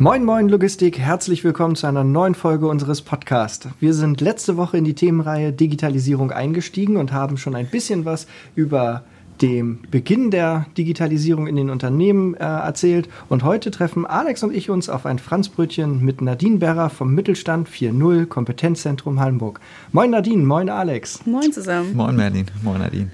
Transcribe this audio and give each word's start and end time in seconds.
Moin 0.00 0.24
Moin 0.24 0.48
Logistik, 0.48 0.96
herzlich 0.96 1.42
willkommen 1.42 1.74
zu 1.74 1.88
einer 1.88 2.04
neuen 2.04 2.36
Folge 2.36 2.68
unseres 2.68 3.02
Podcasts. 3.02 3.66
Wir 3.80 3.92
sind 3.94 4.20
letzte 4.20 4.56
Woche 4.56 4.76
in 4.76 4.84
die 4.84 4.94
Themenreihe 4.94 5.52
Digitalisierung 5.52 6.30
eingestiegen 6.30 6.96
und 6.96 7.10
haben 7.10 7.36
schon 7.36 7.56
ein 7.56 7.66
bisschen 7.66 8.04
was 8.04 8.28
über 8.54 9.02
dem 9.42 9.80
Beginn 9.90 10.30
der 10.30 10.66
Digitalisierung 10.78 11.48
in 11.48 11.56
den 11.56 11.68
Unternehmen 11.68 12.34
äh, 12.34 12.44
erzählt. 12.44 13.08
Und 13.28 13.42
heute 13.42 13.72
treffen 13.72 14.06
Alex 14.06 14.44
und 14.44 14.54
ich 14.54 14.70
uns 14.70 14.88
auf 14.88 15.04
ein 15.04 15.18
Franzbrötchen 15.18 16.04
mit 16.04 16.22
Nadine 16.22 16.58
Berrer 16.58 16.90
vom 16.90 17.12
Mittelstand 17.12 17.68
4.0 17.68 18.26
Kompetenzzentrum 18.26 19.18
Hamburg. 19.18 19.58
Moin 19.90 20.10
Nadine, 20.10 20.44
moin 20.44 20.70
Alex. 20.70 21.26
Moin 21.26 21.52
zusammen. 21.52 21.96
Moin 21.96 22.14
Merlin, 22.14 22.46
moin 22.62 22.78
Nadine. 22.78 23.10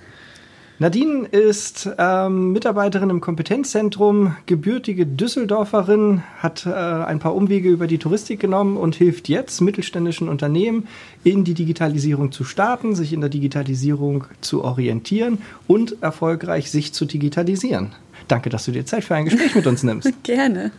Nadine 0.81 1.29
ist 1.29 1.89
ähm, 1.99 2.51
Mitarbeiterin 2.51 3.09
im 3.09 3.21
Kompetenzzentrum, 3.21 4.37
gebürtige 4.47 5.07
Düsseldorferin, 5.07 6.25
hat 6.39 6.67
äh, 6.67 6.71
ein 6.71 7.21
paar 7.21 7.37
Umwege 7.37 7.69
über 7.69 7.87
die 7.87 7.99
Touristik 7.99 8.41
genommen 8.41 8.77
und 8.77 8.97
hilft 8.97 9.29
jetzt 9.29 9.61
mittelständischen 9.61 10.29
Unternehmen 10.29 10.89
in 11.23 11.45
die 11.45 11.55
Digitalisierung 11.55 12.33
zu 12.33 12.43
starten, 12.43 12.97
sich 12.97 13.13
in 13.13 13.21
der 13.21 13.31
Digitalisierung 13.31 14.25
zu 14.41 14.65
orientieren 14.65 15.39
und 15.69 16.03
erfolgreich 16.03 16.73
sich 16.73 16.93
zu 16.93 17.05
digitalisieren. 17.05 17.93
Danke, 18.27 18.51
dass 18.51 18.65
du 18.65 18.73
dir 18.73 18.85
Zeit 18.85 19.05
für 19.05 19.15
ein 19.15 19.27
Gespräch 19.27 19.55
mit 19.55 19.69
uns 19.69 19.85
nimmst. 19.85 20.11
Gerne. 20.25 20.73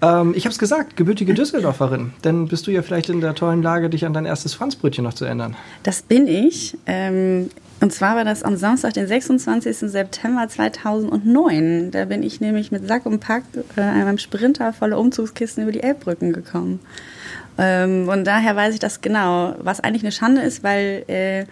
Ähm, 0.00 0.32
ich 0.34 0.46
habe 0.46 0.52
es 0.52 0.58
gesagt, 0.58 0.96
gebürtige 0.96 1.34
Düsseldorferin. 1.34 2.12
Dann 2.22 2.48
bist 2.48 2.66
du 2.66 2.70
ja 2.70 2.80
vielleicht 2.80 3.10
in 3.10 3.20
der 3.20 3.34
tollen 3.34 3.62
Lage, 3.62 3.90
dich 3.90 4.06
an 4.06 4.14
dein 4.14 4.24
erstes 4.24 4.54
Franzbrötchen 4.54 5.04
noch 5.04 5.14
zu 5.14 5.26
ändern. 5.26 5.56
Das 5.82 6.00
bin 6.00 6.26
ich. 6.26 6.78
Ähm, 6.86 7.50
und 7.84 7.90
zwar 7.90 8.16
war 8.16 8.24
das 8.24 8.42
am 8.42 8.56
Samstag, 8.56 8.94
den 8.94 9.06
26. 9.06 9.76
September 9.76 10.48
2009. 10.48 11.90
Da 11.90 12.06
bin 12.06 12.22
ich 12.22 12.40
nämlich 12.40 12.72
mit 12.72 12.88
Sack 12.88 13.04
und 13.04 13.20
Pack, 13.20 13.42
äh, 13.76 13.82
einem 13.82 14.16
Sprinter 14.16 14.72
voller 14.72 14.98
Umzugskisten 14.98 15.64
über 15.64 15.70
die 15.70 15.82
Elbbrücken 15.82 16.32
gekommen. 16.32 16.80
Ähm, 17.58 18.08
und 18.08 18.24
daher 18.24 18.56
weiß 18.56 18.72
ich 18.72 18.80
das 18.80 19.02
genau, 19.02 19.54
was 19.58 19.80
eigentlich 19.80 20.02
eine 20.02 20.12
Schande 20.12 20.40
ist, 20.40 20.64
weil 20.64 21.04
äh, 21.08 21.44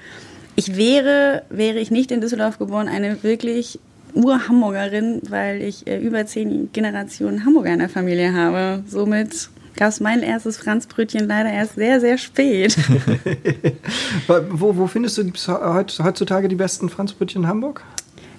ich 0.57 0.75
wäre, 0.75 1.43
wäre 1.51 1.79
ich 1.79 1.91
nicht 1.91 2.11
in 2.11 2.23
Düsseldorf 2.23 2.59
geboren, 2.59 2.89
eine 2.89 3.23
wirklich 3.23 3.79
Ur-Hamburgerin, 4.15 5.21
weil 5.29 5.61
ich 5.61 5.87
äh, 5.87 5.99
über 5.99 6.25
zehn 6.25 6.73
Generationen 6.73 7.45
Hamburger 7.45 7.75
in 7.75 7.81
der 7.81 7.91
Familie 7.91 8.33
habe. 8.33 8.85
Somit 8.89 9.51
gab 9.77 9.89
es 9.89 10.01
mein 10.01 10.23
erstes 10.23 10.57
Franzbrötchen 10.57 11.27
leider 11.27 11.51
erst 11.51 11.75
sehr, 11.75 12.01
sehr 12.01 12.19
spät. 12.19 12.77
wo, 14.51 14.77
wo 14.77 14.87
findest 14.87 15.19
du 15.19 15.25
heutzutage 15.49 16.49
die 16.49 16.57
besten 16.57 16.89
Franzbrötchen 16.89 17.43
in 17.43 17.49
Hamburg? 17.49 17.83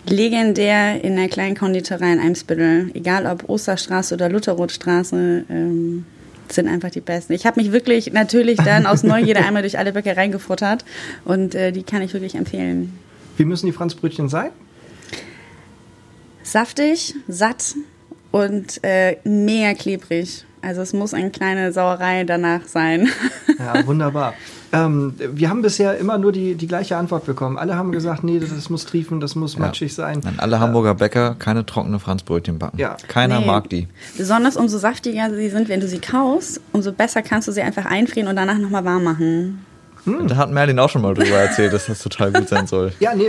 Legendär 0.08 1.04
in 1.04 1.16
der 1.16 1.30
kleinen 1.30 1.56
Konditorei 1.56 2.14
in 2.14 2.20
Eimsbüttel. 2.20 2.92
Egal 2.94 3.26
ob 3.26 3.50
Osterstraße 3.50 4.16
oder 4.16 4.30
Lutherrothstraße. 4.30 5.46
Ähm, 5.50 6.06
sind 6.52 6.68
einfach 6.68 6.92
die 6.92 7.02
besten. 7.02 7.34
Ich 7.34 7.46
habe 7.46 7.62
mich 7.62 7.72
wirklich 7.72 8.14
natürlich 8.14 8.58
dann 8.58 8.86
aus 8.86 9.04
Neugierde 9.04 9.42
einmal 9.46 9.62
durch 9.62 9.78
alle 9.78 9.94
Bäckereien 9.94 10.32
gefuttert 10.32 10.86
und 11.26 11.56
äh, 11.56 11.72
die 11.72 11.84
kann 11.84 12.02
ich 12.02 12.14
wirklich 12.14 12.36
empfehlen. 12.36 12.98
Wie 13.38 13.46
müssen 13.46 13.66
die 13.66 13.72
Franzbrötchen 13.72 14.30
sein? 14.30 14.52
Saftig, 16.44 17.16
satt 17.28 17.76
und 18.32 18.84
äh, 18.84 19.18
mega 19.24 19.74
klebrig. 19.74 20.46
Also 20.64 20.82
es 20.82 20.94
muss 20.94 21.14
eine 21.14 21.30
kleine 21.30 21.74
Sauerei 21.74 22.24
danach 22.24 22.66
sein. 22.66 23.10
Ja, 23.60 23.86
wunderbar. 23.86 24.34
ähm, 24.74 25.14
wir 25.18 25.50
haben 25.50 25.62
bisher 25.62 25.98
immer 25.98 26.18
nur 26.18 26.34
die, 26.34 26.56
die 26.56 26.68
gleiche 26.68 26.98
Antwort 26.98 27.26
bekommen. 27.26 27.58
Alle 27.58 27.76
haben 27.76 27.94
gesagt, 27.94 28.24
nee, 28.24 28.40
das 28.40 28.70
muss 28.70 28.86
triefen, 28.86 29.22
das 29.22 29.36
muss 29.36 29.58
matschig 29.58 29.92
ja. 29.92 29.96
sein. 29.96 30.20
Nein, 30.22 30.36
alle 30.38 30.60
Hamburger 30.60 30.96
Bäcker 30.96 31.36
keine 31.40 31.66
trockene 31.66 32.00
Franzbrötchen 32.00 32.60
backen. 32.60 32.78
Ja. 32.78 32.98
Keiner 33.08 33.40
nee. 33.40 33.46
mag 33.46 33.70
die. 33.70 33.88
Besonders 34.18 34.58
umso 34.58 34.80
saftiger 34.80 35.30
sie 35.34 35.50
sind, 35.50 35.70
wenn 35.70 35.80
du 35.80 35.88
sie 35.88 36.00
kaust, 36.00 36.60
umso 36.74 36.92
besser 36.92 37.22
kannst 37.22 37.48
du 37.48 37.54
sie 37.54 37.62
einfach 37.62 37.86
einfrieren 37.86 38.28
und 38.28 38.36
danach 38.36 38.58
nochmal 38.58 38.84
warm 38.84 39.04
machen. 39.04 39.66
Hm. 40.06 40.28
Da 40.28 40.36
hat 40.36 40.52
Merlin 40.52 40.78
auch 40.80 40.90
schon 40.90 41.02
mal 41.02 41.14
drüber 41.14 41.38
erzählt, 41.38 41.72
dass 41.72 41.86
das 41.86 42.00
total 42.00 42.34
gut 42.34 42.50
sein 42.50 42.68
soll. 42.68 42.92
Ja, 43.00 43.16
nee, 43.16 43.28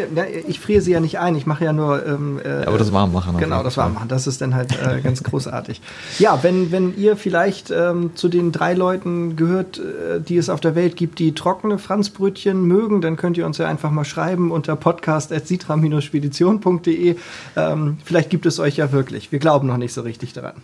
ich 0.49 0.59
friere 0.59 0.81
sie 0.81 0.91
ja 0.93 1.01
nicht 1.01 1.21
ein. 1.21 1.37
Ich 1.37 1.47
mache 1.47 1.65
ja 1.65 1.73
nur. 1.73 2.05
Ähm, 2.05 2.41
äh, 2.45 2.63
ja, 2.63 2.67
aber 2.67 2.79
das 2.79 2.93
warm 2.93 3.13
machen. 3.13 3.37
Genau, 3.39 3.63
das 3.63 3.77
warm 3.77 3.95
machen. 3.95 4.09
Das 4.09 4.27
ist 4.27 4.41
dann 4.41 4.53
halt 4.55 4.73
äh, 4.73 5.01
ganz 5.01 5.23
großartig. 5.23 5.81
Ja, 6.19 6.43
wenn, 6.43 6.73
wenn 6.73 6.97
ihr 6.97 7.17
vielleicht 7.17 7.71
ähm, 7.71 8.17
zu 8.17 8.29
den 8.29 8.51
drei 8.51 8.75
Leuten 8.75 9.37
gehört, 9.37 9.79
äh, 9.79 10.21
die 10.21 10.37
es 10.37 10.51
auf 10.51 10.59
der 10.61 10.75
Welt 10.75 10.97
gibt, 10.97 11.21
die 11.21 11.33
trockene 11.35 11.79
Franzbrötchen 11.79 12.65
mögen, 12.65 13.01
dann 13.01 13.15
könnt 13.17 13.39
ihr 13.39 13.47
uns 13.47 13.59
ja 13.59 13.69
einfach 13.69 13.93
mal 13.93 14.05
schreiben 14.05 14.51
unter 14.51 14.75
podcast.sitra-spedition.de. 14.75 17.17
Ähm, 17.57 17.99
vielleicht 18.05 18.31
gibt 18.31 18.47
es 18.47 18.59
euch 18.59 18.77
ja 18.77 18.91
wirklich. 18.91 19.31
Wir 19.31 19.39
glauben 19.39 19.69
noch 19.69 19.77
nicht 19.77 19.93
so 19.93 20.03
richtig 20.03 20.33
daran. 20.33 20.55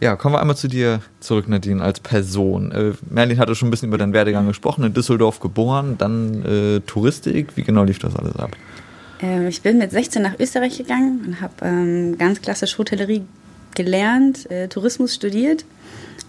Ja, 0.00 0.16
kommen 0.16 0.34
wir 0.34 0.40
einmal 0.40 0.56
zu 0.56 0.68
dir 0.68 1.00
zurück, 1.20 1.48
Nadine, 1.48 1.82
als 1.82 2.00
Person. 2.00 2.72
Äh, 2.72 2.92
Merlin 3.08 3.38
hatte 3.38 3.54
schon 3.54 3.68
ein 3.68 3.70
bisschen 3.70 3.88
über 3.88 3.98
deinen 3.98 4.12
Werdegang 4.12 4.46
gesprochen, 4.46 4.84
in 4.84 4.92
Düsseldorf 4.92 5.40
geboren, 5.40 5.96
dann 5.98 6.44
äh, 6.44 6.80
Touristik. 6.80 7.56
Wie 7.56 7.62
genau 7.62 7.84
lief 7.84 7.98
das 8.00 8.16
alles 8.16 8.36
ab? 8.36 8.56
Ähm, 9.20 9.46
ich 9.46 9.62
bin 9.62 9.78
mit 9.78 9.90
16 9.90 10.22
nach 10.22 10.38
Österreich 10.38 10.76
gegangen 10.76 11.24
und 11.26 11.40
habe 11.40 11.54
ähm, 11.62 12.18
ganz 12.18 12.42
klassisch 12.42 12.76
Hotellerie 12.76 13.22
gelernt, 13.74 14.50
äh, 14.50 14.68
Tourismus 14.68 15.14
studiert, 15.14 15.64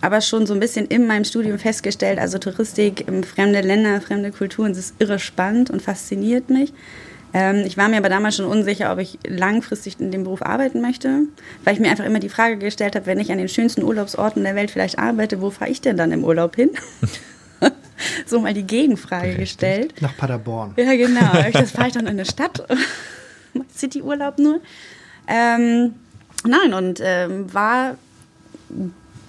aber 0.02 0.22
schon 0.22 0.46
so 0.46 0.54
ein 0.54 0.60
bisschen 0.60 0.86
in 0.88 1.08
meinem 1.08 1.26
Studium 1.26 1.60
festgestellt, 1.60 2.20
also 2.20 2.38
Touristik, 2.38 3.06
fremde 3.26 3.62
Länder, 3.62 4.02
fremde 4.02 4.32
Kulturen, 4.32 4.70
das 4.70 4.78
ist 4.80 4.96
irre 5.00 5.20
spannend 5.20 5.70
und 5.70 5.82
fasziniert 5.82 6.50
mich. 6.50 6.74
Ähm, 7.36 7.64
ich 7.66 7.76
war 7.76 7.90
mir 7.90 7.98
aber 7.98 8.08
damals 8.08 8.38
schon 8.38 8.46
unsicher, 8.46 8.94
ob 8.94 9.00
ich 9.00 9.20
langfristig 9.28 10.00
in 10.00 10.10
dem 10.10 10.24
Beruf 10.24 10.42
arbeiten 10.42 10.80
möchte, 10.80 11.24
weil 11.66 11.74
ich 11.74 11.82
mir 11.82 11.92
einfach 11.92 12.06
immer 12.06 12.20
die 12.20 12.30
Frage 12.30 12.58
gestellt 12.58 12.96
habe, 12.96 13.08
wenn 13.08 13.20
ich 13.20 13.30
an 13.30 13.38
den 13.38 13.50
schönsten 13.50 13.84
Urlaubsorten 13.84 14.42
der 14.46 14.56
Welt 14.56 14.72
vielleicht 14.72 14.98
arbeite, 14.98 15.42
wo 15.42 15.50
fahre 15.50 15.70
ich 15.70 15.82
denn 15.82 15.98
dann 15.98 16.14
im 16.14 16.24
Urlaub 16.24 16.56
hin? 16.56 16.70
so 18.26 18.40
mal 18.40 18.54
die 18.54 18.64
Gegenfrage 18.64 19.28
Richtig. 19.28 19.40
gestellt. 19.42 20.02
Nach 20.02 20.16
Paderborn. 20.16 20.76
Ja, 20.78 20.96
genau. 20.96 21.34
Das 21.52 21.72
fahre 21.72 21.90
ich 21.90 21.94
dann 21.94 22.06
in 22.06 22.14
eine 22.14 22.26
Stadt. 22.26 22.66
City-Urlaub 23.76 24.40
nur. 24.40 24.62
Ähm, 25.28 25.94
nein, 26.46 26.74
und 26.74 27.02
ähm, 27.04 27.54
war 27.54 27.98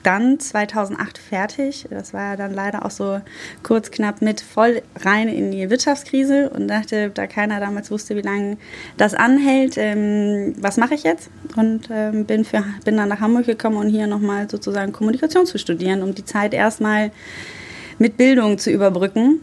dann 0.07 0.39
2008 0.39 1.19
fertig. 1.19 1.87
Das 1.91 2.15
war 2.15 2.31
ja 2.31 2.37
dann 2.37 2.55
leider 2.55 2.85
auch 2.85 2.93
so 2.93 3.21
kurz 3.65 3.91
knapp 3.91 4.23
mit 4.23 4.41
voll 4.41 4.83
rein 5.01 5.29
in 5.29 5.51
die 5.51 5.69
Wirtschaftskrise 5.69 6.49
und 6.51 6.69
dachte, 6.69 7.11
da 7.11 7.27
keiner 7.27 7.59
damals 7.59 7.91
wusste, 7.91 8.15
wie 8.15 8.23
lange 8.23 8.57
das 8.97 9.15
anhält, 9.15 9.77
ähm, 9.77 10.55
was 10.61 10.77
mache 10.77 10.95
ich 10.95 11.03
jetzt? 11.03 11.29
Und 11.57 11.89
ähm, 11.91 12.25
bin, 12.25 12.45
für, 12.45 12.65
bin 12.85 12.97
dann 12.97 13.09
nach 13.09 13.21
Hamburg 13.21 13.47
gekommen 13.47 13.79
und 13.79 13.89
hier 13.89 14.07
nochmal 14.07 14.49
sozusagen 14.49 14.93
Kommunikation 14.93 15.45
zu 15.45 15.59
studieren, 15.59 16.03
um 16.03 16.15
die 16.15 16.25
Zeit 16.25 16.55
erstmal 16.55 17.11
mit 17.99 18.17
Bildung 18.17 18.59
zu 18.59 18.71
überbrücken 18.71 19.41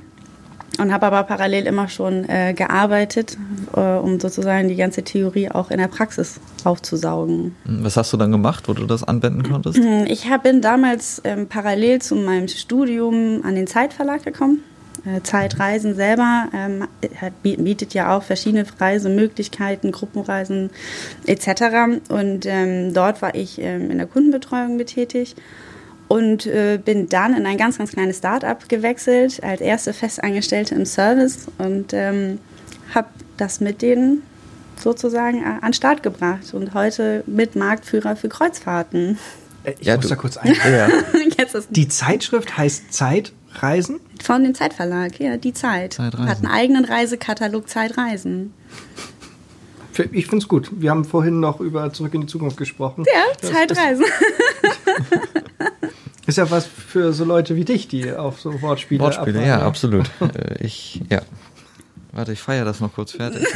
und 0.79 0.91
habe 0.91 1.05
aber 1.05 1.23
parallel 1.23 1.67
immer 1.67 1.87
schon 1.87 2.27
äh, 2.27 2.53
gearbeitet, 2.53 3.37
äh, 3.75 3.79
um 3.79 4.19
sozusagen 4.19 4.67
die 4.67 4.75
ganze 4.75 5.03
Theorie 5.03 5.49
auch 5.49 5.69
in 5.69 5.77
der 5.77 5.87
Praxis 5.87 6.39
aufzusaugen. 6.63 7.55
Was 7.65 7.97
hast 7.97 8.11
du 8.13 8.17
dann 8.17 8.31
gemacht, 8.31 8.67
wo 8.67 8.73
du 8.73 8.85
das 8.85 9.03
anwenden 9.03 9.43
konntest? 9.43 9.79
Ich 10.07 10.29
hab, 10.29 10.43
bin 10.43 10.61
damals 10.61 11.21
ähm, 11.23 11.47
parallel 11.47 12.01
zu 12.01 12.15
meinem 12.15 12.47
Studium 12.47 13.41
an 13.43 13.55
den 13.55 13.67
Zeitverlag 13.67 14.23
gekommen. 14.23 14.63
Äh, 15.05 15.21
Zeitreisen 15.21 15.95
selber 15.95 16.47
ähm, 16.53 16.87
bietet 17.43 17.93
ja 17.93 18.15
auch 18.15 18.23
verschiedene 18.23 18.65
Reisemöglichkeiten, 18.79 19.91
Gruppenreisen 19.91 20.69
etc. 21.25 21.99
Und 22.09 22.45
ähm, 22.45 22.93
dort 22.93 23.21
war 23.21 23.35
ich 23.35 23.59
ähm, 23.59 23.91
in 23.91 23.97
der 23.97 24.07
Kundenbetreuung 24.07 24.77
betätigt 24.77 25.37
und 26.07 26.45
äh, 26.45 26.79
bin 26.83 27.09
dann 27.09 27.35
in 27.35 27.45
ein 27.45 27.57
ganz, 27.57 27.77
ganz 27.77 27.91
kleines 27.91 28.17
Start-up 28.17 28.69
gewechselt, 28.69 29.41
als 29.43 29.61
erste 29.61 29.93
Festangestellte 29.93 30.75
im 30.75 30.85
Service 30.85 31.47
und 31.57 31.93
ähm, 31.93 32.39
habe 32.93 33.07
das 33.37 33.59
mit 33.59 33.81
denen 33.81 34.23
sozusagen 34.77 35.41
äh, 35.41 35.45
an 35.45 35.61
den 35.61 35.73
Start 35.73 36.03
gebracht 36.03 36.53
und 36.53 36.73
heute 36.73 37.23
mit 37.25 37.55
Marktführer 37.55 38.15
für 38.15 38.29
Kreuzfahrten. 38.29 39.17
Äh, 39.63 39.73
ich 39.79 39.87
ja, 39.87 39.95
muss 39.95 40.07
da 40.07 40.15
kurz 40.15 40.37
ein. 40.37 40.53
Ja. 40.53 40.89
die 41.69 41.87
Zeitschrift 41.87 42.57
heißt 42.57 42.93
Zeitreisen? 42.93 43.99
Von 44.21 44.43
dem 44.43 44.55
Zeitverlag, 44.55 45.19
ja, 45.19 45.37
die 45.37 45.53
Zeit. 45.53 45.93
Zeitreisen. 45.93 46.29
Hat 46.29 46.37
einen 46.37 46.47
eigenen 46.47 46.85
Reisekatalog 46.85 47.69
Zeitreisen. 47.69 48.53
Ich 50.11 50.25
finde 50.25 50.43
es 50.43 50.47
gut. 50.47 50.71
Wir 50.73 50.89
haben 50.89 51.05
vorhin 51.05 51.39
noch 51.39 51.59
über 51.59 51.93
Zurück 51.93 52.15
in 52.15 52.21
die 52.21 52.27
Zukunft 52.27 52.57
gesprochen. 52.57 53.05
Ja, 53.05 53.21
das 53.39 53.51
Zeitreisen. 53.51 54.03
Ist 54.03 55.71
ja 56.37 56.49
was 56.49 56.65
für 56.65 57.13
so 57.13 57.25
Leute 57.25 57.55
wie 57.55 57.65
dich, 57.65 57.87
die 57.87 58.11
auf 58.13 58.39
so 58.39 58.61
Wortspiele 58.61 59.01
Wortspiele, 59.01 59.39
abfahren, 59.39 59.47
ja, 59.47 59.59
ja, 59.59 59.65
absolut. 59.65 60.09
Äh, 60.21 60.63
ich, 60.63 61.01
ja. 61.09 61.21
Warte, 62.11 62.31
ich 62.31 62.39
feiere 62.39 62.65
das 62.65 62.79
noch 62.79 62.93
kurz 62.93 63.13
fertig. 63.13 63.45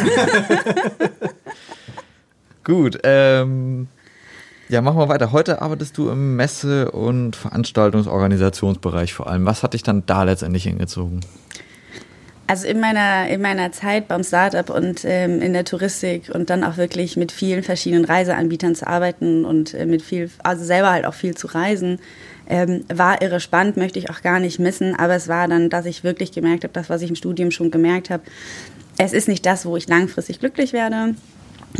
Gut, 2.64 3.00
ähm, 3.04 3.88
ja, 4.68 4.82
machen 4.82 4.98
wir 4.98 5.08
weiter. 5.08 5.32
Heute 5.32 5.62
arbeitest 5.62 5.98
du 5.98 6.10
im 6.10 6.36
Messe- 6.36 6.92
und 6.92 7.36
Veranstaltungsorganisationsbereich 7.36 9.14
vor 9.14 9.28
allem. 9.28 9.46
Was 9.46 9.64
hat 9.64 9.74
dich 9.74 9.84
dann 9.84 10.06
da 10.06 10.24
letztendlich 10.24 10.64
hingezogen? 10.64 11.22
Also 12.50 12.66
in 12.66 12.80
meiner, 12.80 13.28
in 13.28 13.42
meiner 13.42 13.74
Zeit 13.74 14.08
beim 14.08 14.24
Startup 14.24 14.70
und 14.70 15.04
ähm, 15.04 15.42
in 15.42 15.52
der 15.52 15.66
Touristik 15.66 16.30
und 16.34 16.50
dann 16.50 16.64
auch 16.64 16.78
wirklich 16.78 17.18
mit 17.18 17.34
vielen 17.34 17.62
verschiedenen 17.62 18.06
Reiseanbietern 18.06 18.74
zu 18.74 18.88
arbeiten 18.88 19.44
und 19.44 19.74
äh, 19.74 19.86
mit 19.86 20.02
viel, 20.02 20.32
also 20.44 20.64
selber 20.64 20.92
halt 20.92 21.06
auch 21.06 21.14
viel 21.14 21.36
zu 21.36 21.48
reisen, 21.48 22.00
ähm, 22.48 22.86
war 22.88 23.22
irre 23.22 23.42
spannend, 23.42 23.76
möchte 23.76 24.00
ich 24.00 24.10
auch 24.10 24.22
gar 24.22 24.40
nicht 24.40 24.60
missen. 24.60 24.96
Aber 24.96 25.16
es 25.16 25.28
war 25.28 25.50
dann, 25.50 25.70
dass 25.70 25.86
ich 25.86 26.06
wirklich 26.06 26.32
gemerkt 26.32 26.64
habe, 26.64 26.74
das, 26.74 26.90
was 26.90 27.02
ich 27.02 27.10
im 27.10 27.18
Studium 27.18 27.52
schon 27.52 27.70
gemerkt 27.70 28.10
habe, 28.10 28.24
es 28.98 29.12
ist 29.12 29.28
nicht 29.28 29.46
das, 29.46 29.66
wo 29.66 29.76
ich 29.76 29.90
langfristig 29.90 30.40
glücklich 30.40 30.72
werde. 30.72 31.16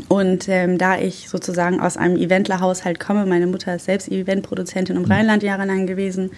Und 0.10 0.48
ähm, 0.48 0.78
da 0.78 0.98
ich 0.98 1.30
sozusagen 1.30 1.80
aus 1.80 1.98
einem 1.98 2.18
Eventlerhaushalt 2.18 3.00
komme, 3.00 3.26
meine 3.26 3.48
Mutter 3.48 3.76
ist 3.76 3.86
selbst 3.86 4.10
Eventproduzentin 4.10 4.96
im 4.96 5.04
mhm. 5.04 5.12
Rheinland 5.12 5.44
jahrelang 5.44 5.88
gewesen, 5.88 6.32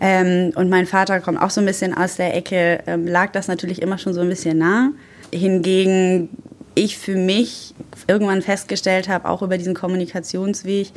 ähm, 0.00 0.52
und 0.54 0.70
mein 0.70 0.86
Vater 0.86 1.20
kommt 1.20 1.40
auch 1.40 1.50
so 1.50 1.60
ein 1.60 1.66
bisschen 1.66 1.94
aus 1.94 2.16
der 2.16 2.34
Ecke, 2.34 2.80
ähm, 2.86 3.06
lag 3.06 3.32
das 3.32 3.48
natürlich 3.48 3.82
immer 3.82 3.98
schon 3.98 4.14
so 4.14 4.20
ein 4.20 4.28
bisschen 4.28 4.56
nah. 4.58 4.92
Hingegen 5.32 6.30
ich 6.74 6.96
für 6.96 7.16
mich 7.16 7.74
irgendwann 8.08 8.40
festgestellt 8.40 9.08
habe, 9.08 9.28
auch 9.28 9.42
über 9.42 9.58
diesen 9.58 9.74
Kommunikationsweg, 9.74 10.88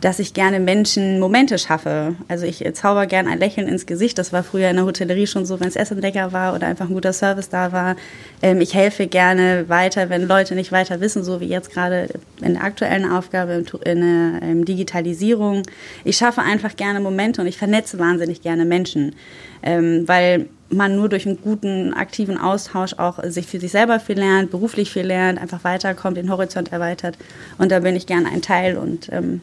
dass 0.00 0.18
ich 0.18 0.32
gerne 0.32 0.60
Menschen 0.60 1.20
Momente 1.20 1.58
schaffe. 1.58 2.14
Also 2.28 2.46
ich 2.46 2.64
zauber 2.74 3.06
gerne 3.06 3.30
ein 3.30 3.38
Lächeln 3.38 3.68
ins 3.68 3.86
Gesicht. 3.86 4.18
Das 4.18 4.32
war 4.32 4.42
früher 4.42 4.70
in 4.70 4.76
der 4.76 4.86
Hotellerie 4.86 5.26
schon 5.26 5.44
so, 5.44 5.60
wenn 5.60 5.68
es 5.68 5.76
Essen 5.76 6.00
lecker 6.00 6.32
war 6.32 6.54
oder 6.54 6.66
einfach 6.66 6.88
ein 6.88 6.94
guter 6.94 7.12
Service 7.12 7.48
da 7.48 7.72
war. 7.72 7.96
Ähm, 8.42 8.60
ich 8.60 8.74
helfe 8.74 9.06
gerne 9.06 9.68
weiter, 9.68 10.08
wenn 10.08 10.26
Leute 10.26 10.54
nicht 10.54 10.72
weiter 10.72 11.00
wissen, 11.00 11.22
so 11.22 11.40
wie 11.40 11.46
jetzt 11.46 11.70
gerade 11.72 12.08
in 12.40 12.54
der 12.54 12.64
aktuellen 12.64 13.10
Aufgabe 13.10 13.64
in 13.84 14.00
der 14.00 14.42
ähm, 14.42 14.64
Digitalisierung. 14.64 15.62
Ich 16.04 16.16
schaffe 16.16 16.40
einfach 16.40 16.76
gerne 16.76 17.00
Momente 17.00 17.42
und 17.42 17.46
ich 17.46 17.58
vernetze 17.58 17.98
wahnsinnig 17.98 18.40
gerne 18.40 18.64
Menschen, 18.64 19.14
ähm, 19.62 20.06
weil 20.06 20.46
man 20.70 20.96
nur 20.96 21.08
durch 21.08 21.26
einen 21.26 21.40
guten, 21.42 21.92
aktiven 21.92 22.38
Austausch 22.38 22.94
auch 22.94 23.22
sich 23.24 23.46
für 23.46 23.58
sich 23.58 23.72
selber 23.72 24.00
viel 24.00 24.18
lernt, 24.18 24.50
beruflich 24.50 24.90
viel 24.90 25.04
lernt, 25.04 25.40
einfach 25.40 25.64
weiterkommt, 25.64 26.16
den 26.16 26.30
Horizont 26.30 26.72
erweitert. 26.72 27.18
Und 27.58 27.72
da 27.72 27.80
bin 27.80 27.96
ich 27.96 28.06
gerne 28.06 28.28
ein 28.28 28.40
Teil 28.40 28.76
und 28.76 29.08
ähm, 29.12 29.40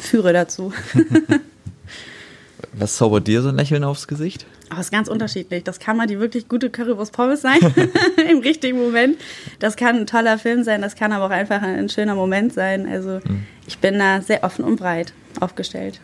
führe 0.00 0.32
dazu. 0.32 0.72
Was 2.72 2.96
zaubert 2.96 3.26
dir 3.26 3.42
so 3.42 3.48
ein 3.48 3.56
Lächeln 3.56 3.84
aufs 3.84 4.06
Gesicht? 4.06 4.46
Oh, 4.74 4.80
ist 4.80 4.90
ganz 4.90 5.08
unterschiedlich. 5.08 5.64
Das 5.64 5.78
kann 5.78 5.96
mal 5.96 6.06
die 6.06 6.18
wirklich 6.18 6.48
gute 6.48 6.70
Currywurst 6.70 7.12
Pommes 7.12 7.40
sein, 7.40 7.58
im 8.30 8.38
richtigen 8.38 8.78
Moment. 8.78 9.18
Das 9.60 9.76
kann 9.76 9.96
ein 9.96 10.06
toller 10.06 10.38
Film 10.38 10.64
sein, 10.64 10.82
das 10.82 10.96
kann 10.96 11.12
aber 11.12 11.26
auch 11.26 11.30
einfach 11.30 11.62
ein 11.62 11.88
schöner 11.88 12.14
Moment 12.14 12.52
sein. 12.52 12.86
Also 12.88 13.20
hm. 13.22 13.46
ich 13.66 13.78
bin 13.78 13.98
da 13.98 14.20
sehr 14.20 14.44
offen 14.44 14.64
und 14.64 14.76
breit 14.76 15.12
aufgestellt. 15.40 16.00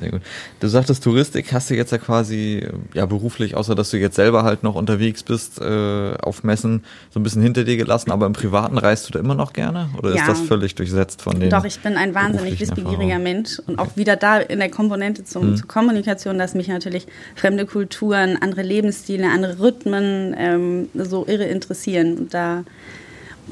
Sehr 0.00 0.10
gut. 0.10 0.22
Du 0.60 0.68
sagtest 0.68 1.04
Touristik, 1.04 1.52
hast 1.52 1.70
du 1.70 1.74
jetzt 1.74 1.92
ja 1.92 1.98
quasi 1.98 2.66
ja 2.94 3.06
beruflich, 3.06 3.56
außer 3.56 3.74
dass 3.74 3.90
du 3.90 3.98
jetzt 3.98 4.16
selber 4.16 4.44
halt 4.44 4.62
noch 4.62 4.74
unterwegs 4.74 5.22
bist 5.22 5.60
äh, 5.60 6.14
auf 6.22 6.42
Messen, 6.42 6.84
so 7.10 7.20
ein 7.20 7.22
bisschen 7.22 7.42
hinter 7.42 7.64
dir 7.64 7.76
gelassen, 7.76 8.10
aber 8.10 8.26
im 8.26 8.32
Privaten 8.32 8.78
reist 8.78 9.08
du 9.08 9.12
da 9.12 9.18
immer 9.18 9.34
noch 9.34 9.52
gerne? 9.52 9.90
Oder 9.98 10.14
ja. 10.14 10.22
ist 10.22 10.28
das 10.28 10.40
völlig 10.40 10.74
durchsetzt 10.74 11.22
von 11.22 11.38
den 11.38 11.50
Doch, 11.50 11.64
ich 11.64 11.80
bin 11.80 11.96
ein 11.96 12.14
wahnsinnig 12.14 12.58
wissbegieriger 12.58 13.18
Mensch 13.18 13.58
und 13.66 13.78
auch 13.78 13.96
wieder 13.96 14.16
da 14.16 14.38
in 14.38 14.58
der 14.58 14.70
Komponente 14.70 15.24
zum, 15.24 15.50
mhm. 15.50 15.56
zur 15.56 15.68
Kommunikation, 15.68 16.38
dass 16.38 16.54
mich 16.54 16.68
natürlich 16.68 17.06
fremde 17.34 17.66
Kulturen, 17.66 18.38
andere 18.40 18.62
Lebensstile, 18.62 19.28
andere 19.28 19.60
Rhythmen 19.60 20.34
ähm, 20.38 20.88
so 20.94 21.26
irre 21.26 21.44
interessieren. 21.44 22.16
Und 22.16 22.34
da 22.34 22.64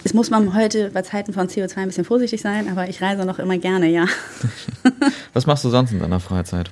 es 0.05 0.15
muss 0.15 0.31
man 0.31 0.55
heute 0.55 0.91
bei 0.91 1.03
Zeiten 1.03 1.33
von 1.33 1.49
CO2 1.49 1.77
ein 1.77 1.89
bisschen 1.89 2.05
vorsichtig 2.05 2.41
sein, 2.41 2.69
aber 2.71 2.89
ich 2.89 3.03
reise 3.03 3.25
noch 3.25 3.39
immer 3.39 3.59
gerne, 3.59 3.89
ja. 3.89 4.07
Was 5.33 5.47
machst 5.47 5.65
du 5.65 5.71
sonst 5.71 5.93
in 5.93 6.01
deiner 6.01 6.21
Freizeit? 6.21 6.71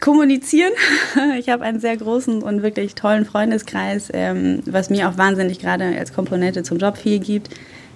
Kommunizieren. 0.00 0.72
Ich 1.38 1.48
habe 1.48 1.64
einen 1.64 1.80
sehr 1.80 1.96
großen 1.96 2.42
und 2.42 2.62
wirklich 2.62 2.94
tollen 2.94 3.24
Freundeskreis, 3.24 4.08
ähm, 4.12 4.62
was 4.66 4.90
mir 4.90 5.08
auch 5.08 5.18
wahnsinnig 5.18 5.58
gerade 5.58 5.84
als 5.98 6.12
Komponente 6.12 6.62
zum 6.62 6.78
Job 6.78 6.96
viel 6.96 7.18
gibt. 7.18 7.50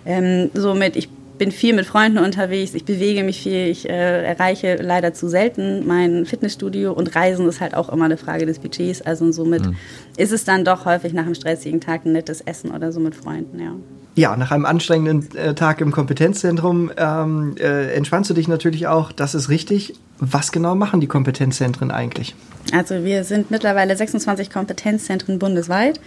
Ähm, 0.04 0.50
somit, 0.54 0.96
ich 0.96 1.08
bin 1.38 1.50
viel 1.50 1.74
mit 1.74 1.86
Freunden 1.86 2.18
unterwegs, 2.18 2.74
ich 2.74 2.84
bewege 2.84 3.24
mich 3.24 3.42
viel, 3.42 3.68
ich 3.68 3.88
äh, 3.88 4.24
erreiche 4.24 4.76
leider 4.76 5.14
zu 5.14 5.28
selten 5.28 5.86
mein 5.86 6.26
Fitnessstudio 6.26 6.92
und 6.92 7.14
Reisen 7.14 7.48
ist 7.48 7.60
halt 7.60 7.74
auch 7.74 7.88
immer 7.88 8.04
eine 8.04 8.16
Frage 8.16 8.46
des 8.46 8.58
Budgets. 8.58 9.02
Also 9.02 9.30
somit 9.32 9.66
mhm. 9.66 9.76
ist 10.16 10.32
es 10.32 10.44
dann 10.44 10.64
doch 10.64 10.84
häufig 10.84 11.12
nach 11.12 11.24
einem 11.24 11.34
stressigen 11.34 11.80
Tag 11.80 12.04
ein 12.04 12.12
nettes 12.12 12.40
Essen 12.40 12.70
oder 12.70 12.92
so 12.92 13.00
mit 13.00 13.14
Freunden, 13.14 13.58
ja. 13.60 13.72
Ja, 14.16 14.36
nach 14.36 14.52
einem 14.52 14.64
anstrengenden 14.64 15.36
äh, 15.36 15.54
Tag 15.54 15.80
im 15.80 15.90
Kompetenzzentrum 15.90 16.92
ähm, 16.96 17.56
äh, 17.58 17.92
entspannst 17.94 18.30
du 18.30 18.34
dich 18.34 18.46
natürlich 18.46 18.86
auch. 18.86 19.10
Das 19.10 19.34
ist 19.34 19.48
richtig. 19.48 19.94
Was 20.20 20.52
genau 20.52 20.76
machen 20.76 21.00
die 21.00 21.08
Kompetenzzentren 21.08 21.90
eigentlich? 21.90 22.36
Also 22.72 23.04
wir 23.04 23.24
sind 23.24 23.50
mittlerweile 23.50 23.96
26 23.96 24.50
Kompetenzzentren 24.50 25.40
bundesweit. 25.40 26.00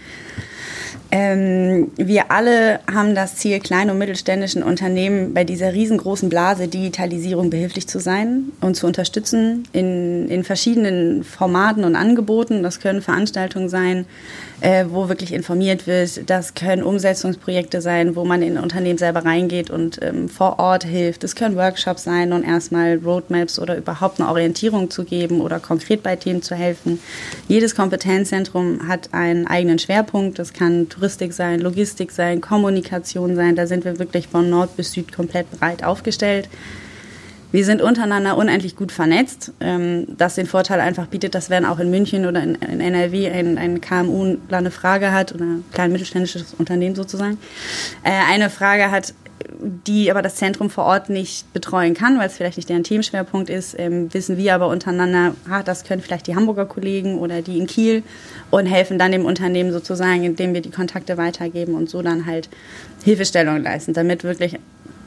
Ähm, 1.10 1.90
wir 1.96 2.30
alle 2.30 2.80
haben 2.92 3.14
das 3.14 3.36
Ziel, 3.36 3.60
kleinen 3.60 3.90
und 3.90 3.98
mittelständischen 3.98 4.62
Unternehmen 4.62 5.32
bei 5.32 5.42
dieser 5.42 5.72
riesengroßen 5.72 6.28
Blase 6.28 6.68
Digitalisierung 6.68 7.48
behilflich 7.48 7.88
zu 7.88 7.98
sein 7.98 8.52
und 8.60 8.74
zu 8.76 8.86
unterstützen 8.86 9.66
in, 9.72 10.28
in 10.28 10.44
verschiedenen 10.44 11.24
Formaten 11.24 11.84
und 11.84 11.96
Angeboten. 11.96 12.62
Das 12.62 12.80
können 12.80 13.00
Veranstaltungen 13.00 13.70
sein, 13.70 14.04
äh, 14.60 14.84
wo 14.90 15.08
wirklich 15.08 15.32
informiert 15.32 15.86
wird. 15.86 16.28
Das 16.28 16.52
können 16.52 16.82
Umsetzungsprojekte 16.82 17.80
sein, 17.80 18.14
wo 18.14 18.26
man 18.26 18.42
in 18.42 18.58
Unternehmen 18.58 18.98
selber 18.98 19.24
reingeht 19.24 19.70
und 19.70 20.00
ähm, 20.02 20.28
vor 20.28 20.58
Ort 20.58 20.84
hilft. 20.84 21.24
Es 21.24 21.34
können 21.34 21.56
Workshops 21.56 22.04
sein 22.04 22.34
und 22.34 22.44
erstmal 22.44 22.98
Roadmaps 23.02 23.58
oder 23.58 23.78
überhaupt 23.78 24.20
eine 24.20 24.28
Orientierung 24.28 24.90
zu 24.90 25.04
geben 25.04 25.40
oder 25.40 25.58
konkret 25.58 26.02
bei 26.02 26.16
Themen 26.16 26.42
zu 26.42 26.54
helfen. 26.54 27.00
Jedes 27.46 27.74
Kompetenzzentrum 27.74 28.88
hat 28.88 29.08
einen 29.12 29.46
eigenen 29.46 29.78
Schwerpunkt. 29.78 30.38
Das 30.38 30.52
kann 30.52 30.90
Touristik 30.98 31.32
sein, 31.32 31.60
Logistik 31.60 32.10
sein, 32.10 32.40
Kommunikation 32.40 33.36
sein. 33.36 33.54
Da 33.54 33.66
sind 33.66 33.84
wir 33.84 33.98
wirklich 33.98 34.26
von 34.26 34.50
Nord 34.50 34.76
bis 34.76 34.92
Süd 34.92 35.12
komplett 35.12 35.48
breit 35.52 35.84
aufgestellt. 35.84 36.48
Wir 37.52 37.64
sind 37.64 37.80
untereinander 37.80 38.36
unendlich 38.36 38.76
gut 38.76 38.92
vernetzt, 38.92 39.52
ähm, 39.60 40.06
das 40.18 40.34
den 40.34 40.46
Vorteil 40.46 40.80
einfach 40.80 41.06
bietet, 41.06 41.34
dass 41.34 41.48
wenn 41.48 41.64
auch 41.64 41.78
in 41.78 41.88
München 41.90 42.26
oder 42.26 42.42
in, 42.42 42.60
NRW 42.60 43.30
ein, 43.30 43.56
ein 43.56 43.80
KMU 43.80 44.36
eine 44.50 44.70
Frage 44.70 45.12
hat 45.12 45.34
oder 45.34 45.44
ein 45.44 45.64
klein 45.72 45.92
mittelständisches 45.92 46.52
Unternehmen 46.58 46.94
sozusagen, 46.94 47.38
äh, 48.02 48.10
eine 48.10 48.50
Frage 48.50 48.90
hat, 48.90 49.14
die 49.60 50.10
aber 50.10 50.22
das 50.22 50.36
Zentrum 50.36 50.70
vor 50.70 50.84
Ort 50.84 51.08
nicht 51.10 51.52
betreuen 51.52 51.94
kann, 51.94 52.18
weil 52.18 52.26
es 52.26 52.36
vielleicht 52.36 52.56
nicht 52.56 52.68
deren 52.68 52.84
Themenschwerpunkt 52.84 53.50
ist, 53.50 53.78
ähm, 53.78 54.12
wissen 54.12 54.36
wir 54.36 54.54
aber 54.54 54.68
untereinander, 54.68 55.34
ah, 55.48 55.62
das 55.62 55.84
können 55.84 56.02
vielleicht 56.02 56.26
die 56.26 56.36
Hamburger 56.36 56.66
Kollegen 56.66 57.18
oder 57.18 57.42
die 57.42 57.58
in 57.58 57.66
Kiel 57.66 58.02
und 58.50 58.66
helfen 58.66 58.98
dann 58.98 59.12
dem 59.12 59.24
Unternehmen 59.24 59.72
sozusagen, 59.72 60.24
indem 60.24 60.54
wir 60.54 60.60
die 60.60 60.70
Kontakte 60.70 61.16
weitergeben 61.16 61.74
und 61.74 61.90
so 61.90 62.02
dann 62.02 62.26
halt 62.26 62.48
Hilfestellung 63.04 63.62
leisten, 63.62 63.92
damit 63.92 64.24
wirklich 64.24 64.56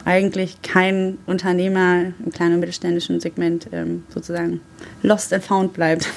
eigentlich 0.04 0.62
kein 0.62 1.18
Unternehmer 1.26 2.14
im 2.26 2.32
kleinen 2.32 2.56
und 2.56 2.60
mittelständischen 2.62 3.20
Segment 3.20 3.68
ähm, 3.72 4.04
sozusagen 4.14 4.62
lost 5.04 5.34
and 5.34 5.44
found 5.44 5.74
bleibt. 5.74 6.10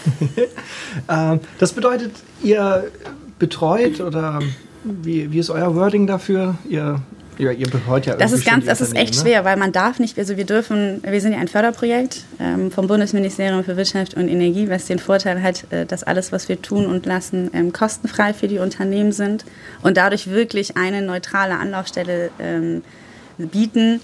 ähm, 1.08 1.40
das 1.58 1.72
bedeutet, 1.72 2.12
ihr 2.42 2.90
betreut 3.38 4.00
oder 4.00 4.40
wie, 4.84 5.30
wie 5.32 5.38
ist 5.38 5.50
euer 5.50 5.74
Wording 5.74 6.06
dafür? 6.06 6.56
Ihr 6.68 7.00
ja, 7.38 7.50
ihr 7.50 7.68
betreut 7.68 8.06
ja 8.06 8.16
das 8.16 8.32
ist 8.32 8.44
ganz, 8.44 8.64
das 8.66 8.80
ist 8.80 8.96
echt 8.96 9.14
ne? 9.14 9.20
schwer, 9.20 9.44
weil 9.44 9.56
man 9.56 9.72
darf 9.72 9.98
nicht, 9.98 10.18
also 10.18 10.36
wir 10.36 10.44
dürfen, 10.44 11.02
wir 11.02 11.20
sind 11.20 11.32
ja 11.32 11.38
ein 11.38 11.48
Förderprojekt 11.48 12.24
ähm, 12.40 12.70
vom 12.70 12.86
Bundesministerium 12.86 13.64
für 13.64 13.76
Wirtschaft 13.76 14.14
und 14.14 14.28
Energie, 14.28 14.68
was 14.68 14.86
den 14.86 14.98
Vorteil 14.98 15.42
hat, 15.42 15.64
äh, 15.70 15.86
dass 15.86 16.02
alles, 16.02 16.32
was 16.32 16.48
wir 16.48 16.60
tun 16.62 16.86
und 16.86 17.06
lassen, 17.06 17.50
ähm, 17.52 17.72
kostenfrei 17.72 18.34
für 18.34 18.48
die 18.48 18.58
Unternehmen 18.58 19.12
sind 19.12 19.44
und 19.82 19.96
dadurch 19.96 20.30
wirklich 20.30 20.76
eine 20.76 21.02
neutrale 21.02 21.58
Anlaufstelle 21.58 22.30
ähm, 22.38 22.82
bieten. 23.38 24.00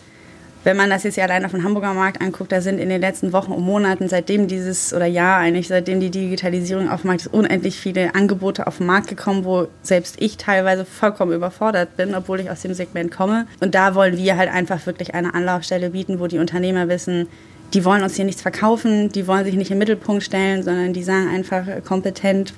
Wenn 0.63 0.77
man 0.77 0.91
das 0.91 1.05
jetzt 1.05 1.17
ja 1.17 1.25
allein 1.25 1.45
auf 1.47 1.53
dem 1.53 1.65
Hamburger 1.65 1.95
Markt 1.95 2.21
anguckt, 2.21 2.53
da 2.53 2.61
sind 2.61 2.79
in 2.79 2.91
den 2.91 3.01
letzten 3.01 3.33
Wochen 3.33 3.53
und 3.53 3.65
Monaten, 3.65 4.09
seitdem 4.09 4.47
dieses, 4.47 4.93
oder 4.93 5.07
Jahr 5.07 5.39
eigentlich, 5.39 5.69
seitdem 5.69 6.01
die 6.01 6.11
Digitalisierung 6.11 6.91
auf 6.91 7.01
dem 7.01 7.09
Markt 7.09 7.23
ist, 7.23 7.33
unendlich 7.33 7.81
viele 7.81 8.15
Angebote 8.15 8.67
auf 8.67 8.77
den 8.77 8.87
Markt 8.87 9.09
gekommen, 9.09 9.47
wo 9.47 9.69
selbst 9.83 10.17
ich 10.21 10.37
teilweise 10.37 10.85
vollkommen 10.85 11.33
überfordert 11.33 11.97
bin, 11.97 12.15
obwohl 12.15 12.41
ich 12.41 12.51
aus 12.51 12.61
dem 12.61 12.75
Segment 12.75 13.11
komme. 13.11 13.47
Und 13.61 13.75
da 13.75 13.95
wollen 13.95 14.19
wir 14.19 14.37
halt 14.37 14.53
einfach 14.53 14.85
wirklich 14.85 15.15
eine 15.15 15.33
Anlaufstelle 15.33 15.91
bieten, 15.91 16.21
wo 16.21 16.27
die 16.27 16.39
Unternehmer 16.39 16.89
wissen, 16.89 17.29
die 17.73 17.85
wollen 17.85 18.03
uns 18.03 18.17
hier 18.17 18.25
nichts 18.27 18.43
verkaufen, 18.43 19.11
die 19.11 19.27
wollen 19.27 19.45
sich 19.45 19.55
nicht 19.55 19.71
im 19.71 19.79
Mittelpunkt 19.79 20.25
stellen, 20.25 20.63
sondern 20.63 20.93
die 20.93 21.05
sagen 21.05 21.29
einfach 21.29 21.65
kompetent, 21.85 22.53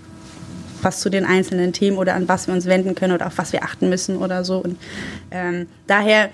was 0.81 1.01
zu 1.01 1.09
den 1.09 1.25
einzelnen 1.25 1.73
Themen 1.73 1.99
oder 1.99 2.15
an 2.15 2.29
was 2.29 2.49
wir 2.49 2.55
uns 2.55 2.67
wenden 2.67 2.97
können 2.97 3.13
oder 3.13 3.29
auf 3.29 3.39
was 3.39 3.53
wir 3.53 3.63
achten 3.63 3.89
müssen 3.89 4.17
oder 4.17 4.43
so. 4.43 4.59
Und 4.59 4.77
ähm, 5.31 5.69
daher 5.87 6.31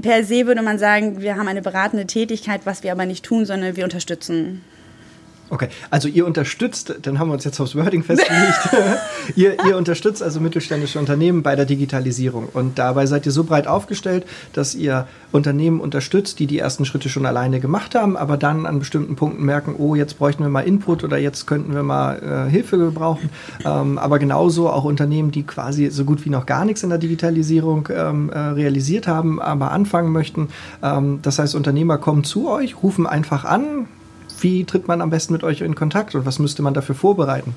per 0.00 0.24
se 0.24 0.46
würde 0.46 0.62
man 0.62 0.78
sagen, 0.78 1.20
wir 1.20 1.36
haben 1.36 1.48
eine 1.48 1.62
beratende 1.62 2.06
Tätigkeit, 2.06 2.62
was 2.64 2.82
wir 2.82 2.92
aber 2.92 3.06
nicht 3.06 3.24
tun, 3.24 3.44
sondern 3.46 3.76
wir 3.76 3.84
unterstützen. 3.84 4.64
Okay, 5.52 5.68
also 5.90 6.08
ihr 6.08 6.24
unterstützt, 6.24 6.94
dann 7.02 7.18
haben 7.18 7.28
wir 7.28 7.34
uns 7.34 7.44
jetzt 7.44 7.60
aufs 7.60 7.76
Wording 7.76 8.02
festgelegt, 8.02 8.70
ihr, 9.36 9.62
ihr 9.66 9.76
unterstützt 9.76 10.22
also 10.22 10.40
mittelständische 10.40 10.98
Unternehmen 10.98 11.42
bei 11.42 11.54
der 11.56 11.66
Digitalisierung 11.66 12.48
und 12.54 12.78
dabei 12.78 13.04
seid 13.04 13.26
ihr 13.26 13.32
so 13.32 13.44
breit 13.44 13.66
aufgestellt, 13.66 14.24
dass 14.54 14.74
ihr 14.74 15.06
Unternehmen 15.30 15.80
unterstützt, 15.80 16.38
die 16.38 16.46
die 16.46 16.58
ersten 16.58 16.86
Schritte 16.86 17.10
schon 17.10 17.26
alleine 17.26 17.60
gemacht 17.60 17.94
haben, 17.94 18.16
aber 18.16 18.38
dann 18.38 18.64
an 18.64 18.78
bestimmten 18.78 19.14
Punkten 19.14 19.44
merken, 19.44 19.74
oh, 19.76 19.94
jetzt 19.94 20.18
bräuchten 20.18 20.42
wir 20.42 20.48
mal 20.48 20.62
Input 20.62 21.04
oder 21.04 21.18
jetzt 21.18 21.46
könnten 21.46 21.74
wir 21.74 21.82
mal 21.82 22.46
äh, 22.46 22.50
Hilfe 22.50 22.78
gebrauchen. 22.78 23.28
Ähm, 23.62 23.98
aber 23.98 24.18
genauso 24.18 24.70
auch 24.70 24.84
Unternehmen, 24.84 25.32
die 25.32 25.42
quasi 25.42 25.90
so 25.90 26.06
gut 26.06 26.24
wie 26.24 26.30
noch 26.30 26.46
gar 26.46 26.64
nichts 26.64 26.82
in 26.82 26.88
der 26.88 26.98
Digitalisierung 26.98 27.90
ähm, 27.94 28.30
äh, 28.30 28.38
realisiert 28.38 29.06
haben, 29.06 29.38
aber 29.38 29.70
anfangen 29.70 30.12
möchten. 30.12 30.48
Ähm, 30.82 31.18
das 31.20 31.38
heißt, 31.38 31.54
Unternehmer 31.54 31.98
kommen 31.98 32.24
zu 32.24 32.48
euch, 32.48 32.82
rufen 32.82 33.06
einfach 33.06 33.44
an, 33.44 33.86
wie 34.42 34.64
tritt 34.64 34.88
man 34.88 35.00
am 35.00 35.10
besten 35.10 35.32
mit 35.32 35.44
euch 35.44 35.60
in 35.60 35.74
Kontakt 35.74 36.14
und 36.14 36.26
was 36.26 36.38
müsste 36.38 36.62
man 36.62 36.74
dafür 36.74 36.94
vorbereiten? 36.94 37.54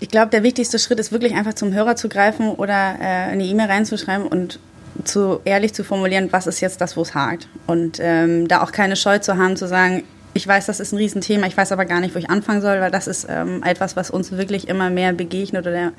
Ich 0.00 0.08
glaube, 0.08 0.30
der 0.30 0.42
wichtigste 0.42 0.78
Schritt 0.78 0.98
ist 0.98 1.12
wirklich 1.12 1.34
einfach 1.34 1.54
zum 1.54 1.72
Hörer 1.72 1.96
zu 1.96 2.08
greifen 2.08 2.50
oder 2.50 2.96
äh, 3.00 3.04
eine 3.04 3.44
E-Mail 3.44 3.66
reinzuschreiben 3.66 4.26
und 4.26 4.58
zu 5.04 5.40
ehrlich 5.44 5.74
zu 5.74 5.84
formulieren, 5.84 6.28
was 6.32 6.46
ist 6.46 6.60
jetzt 6.60 6.80
das, 6.80 6.96
wo 6.96 7.02
es 7.02 7.14
hakt. 7.14 7.48
Und 7.66 7.98
ähm, 8.00 8.48
da 8.48 8.62
auch 8.62 8.72
keine 8.72 8.96
Scheu 8.96 9.18
zu 9.18 9.36
haben, 9.36 9.56
zu 9.56 9.68
sagen, 9.68 10.02
ich 10.34 10.46
weiß, 10.46 10.66
das 10.66 10.80
ist 10.80 10.92
ein 10.92 10.98
Riesenthema, 10.98 11.46
ich 11.46 11.56
weiß 11.56 11.72
aber 11.72 11.84
gar 11.84 12.00
nicht, 12.00 12.14
wo 12.14 12.18
ich 12.18 12.30
anfangen 12.30 12.60
soll, 12.60 12.80
weil 12.80 12.90
das 12.90 13.06
ist 13.06 13.26
ähm, 13.28 13.62
etwas, 13.64 13.96
was 13.96 14.10
uns 14.10 14.32
wirklich 14.32 14.68
immer 14.68 14.90
mehr 14.90 15.12
begegnet 15.12 15.66
oder 15.66 15.92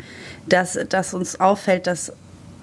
dass, 0.48 0.78
dass 0.90 1.14
uns 1.14 1.40
auffällt, 1.40 1.88
dass 1.88 2.14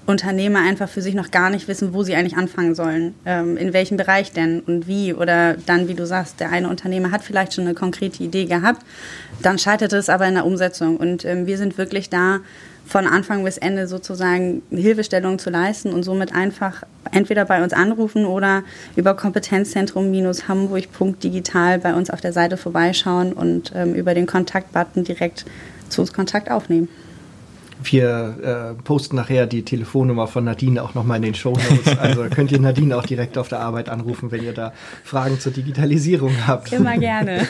Unternehmer 0.07 0.61
einfach 0.61 0.89
für 0.89 1.03
sich 1.03 1.15
noch 1.15 1.31
gar 1.31 1.51
nicht 1.51 1.69
wissen, 1.69 1.93
wo 1.93 2.03
sie 2.03 2.15
eigentlich 2.15 2.37
anfangen 2.37 2.75
sollen, 2.75 3.15
ähm, 3.25 3.57
in 3.57 3.73
welchem 3.73 3.97
Bereich 3.97 4.33
denn 4.33 4.61
und 4.61 4.87
wie. 4.87 5.13
Oder 5.13 5.55
dann, 5.55 5.89
wie 5.89 5.95
du 5.95 6.07
sagst, 6.07 6.41
der 6.41 6.51
eine 6.51 6.69
Unternehmer 6.69 7.11
hat 7.11 7.23
vielleicht 7.23 7.55
schon 7.55 7.65
eine 7.65 7.75
konkrete 7.75 8.23
Idee 8.23 8.45
gehabt, 8.45 8.83
dann 9.43 9.59
scheitert 9.59 9.93
es 9.93 10.09
aber 10.09 10.27
in 10.27 10.35
der 10.35 10.47
Umsetzung. 10.47 10.97
Und 10.97 11.25
ähm, 11.25 11.47
wir 11.47 11.59
sind 11.59 11.77
wirklich 11.77 12.09
da, 12.09 12.41
von 12.87 13.07
Anfang 13.07 13.45
bis 13.45 13.59
Ende 13.59 13.87
sozusagen 13.89 14.63
Hilfestellung 14.71 15.41
zu 15.41 15.51
leisten 15.51 15.93
und 15.93 16.05
somit 16.05 16.33
einfach 16.35 16.85
entweder 17.11 17.45
bei 17.45 17.61
uns 17.63 17.73
anrufen 17.73 18.27
oder 18.27 18.63
über 18.95 19.15
Kompetenzzentrum-hamburg.digital 19.15 21.81
bei 21.81 21.95
uns 21.95 22.11
auf 22.11 22.21
der 22.21 22.33
Seite 22.33 22.57
vorbeischauen 22.57 23.33
und 23.33 23.73
ähm, 23.75 23.95
über 23.95 24.15
den 24.15 24.27
Kontaktbutton 24.27 25.03
direkt 25.03 25.45
zu 25.89 26.03
uns 26.03 26.13
Kontakt 26.13 26.49
aufnehmen. 26.51 26.89
Wir 27.83 28.75
äh, 28.77 28.83
posten 28.83 29.17
nachher 29.17 29.47
die 29.47 29.63
Telefonnummer 29.63 30.27
von 30.27 30.45
Nadine 30.45 30.83
auch 30.83 30.95
nochmal 30.95 31.19
in 31.19 31.23
den 31.23 31.35
Show 31.35 31.51
Notes. 31.53 31.99
Also 31.99 32.25
könnt 32.35 32.53
ihr 32.53 32.61
Nadine 32.61 32.97
auch 32.97 33.05
direkt 33.05 33.39
auf 33.39 33.49
der 33.49 33.61
Arbeit 33.61 33.89
anrufen, 33.89 34.31
wenn 34.31 34.43
ihr 34.43 34.53
da 34.53 34.73
Fragen 35.05 35.39
zur 35.39 35.53
Digitalisierung 35.53 36.33
habt. 36.47 36.73
Immer 36.73 36.99
gerne. 36.99 37.47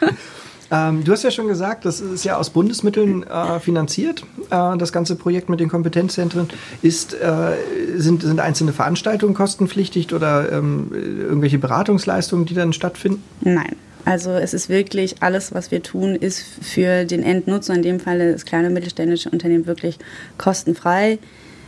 ähm, 0.70 1.04
du 1.04 1.12
hast 1.12 1.22
ja 1.22 1.30
schon 1.30 1.48
gesagt, 1.48 1.84
das 1.84 2.00
ist 2.00 2.24
ja 2.24 2.36
aus 2.36 2.50
Bundesmitteln 2.50 3.22
äh, 3.22 3.60
finanziert. 3.60 4.24
Äh, 4.50 4.76
das 4.76 4.92
ganze 4.92 5.16
Projekt 5.16 5.48
mit 5.48 5.60
den 5.60 5.68
Kompetenzzentren. 5.68 6.48
Ist, 6.82 7.14
äh, 7.14 7.56
sind, 7.96 8.22
sind 8.22 8.40
einzelne 8.40 8.72
Veranstaltungen 8.72 9.34
kostenpflichtig 9.34 10.12
oder 10.14 10.52
ähm, 10.52 10.90
irgendwelche 10.92 11.58
Beratungsleistungen, 11.58 12.46
die 12.46 12.54
dann 12.54 12.72
stattfinden? 12.72 13.22
Nein. 13.42 13.76
Also 14.04 14.30
es 14.32 14.54
ist 14.54 14.68
wirklich 14.68 15.22
alles, 15.22 15.52
was 15.52 15.70
wir 15.70 15.82
tun, 15.82 16.14
ist 16.14 16.42
für 16.62 17.04
den 17.04 17.22
Endnutzer, 17.22 17.74
in 17.74 17.82
dem 17.82 18.00
Fall 18.00 18.32
das 18.32 18.44
kleine 18.44 18.68
und 18.68 18.74
mittelständische 18.74 19.30
Unternehmen, 19.30 19.66
wirklich 19.66 19.98
kostenfrei. 20.38 21.18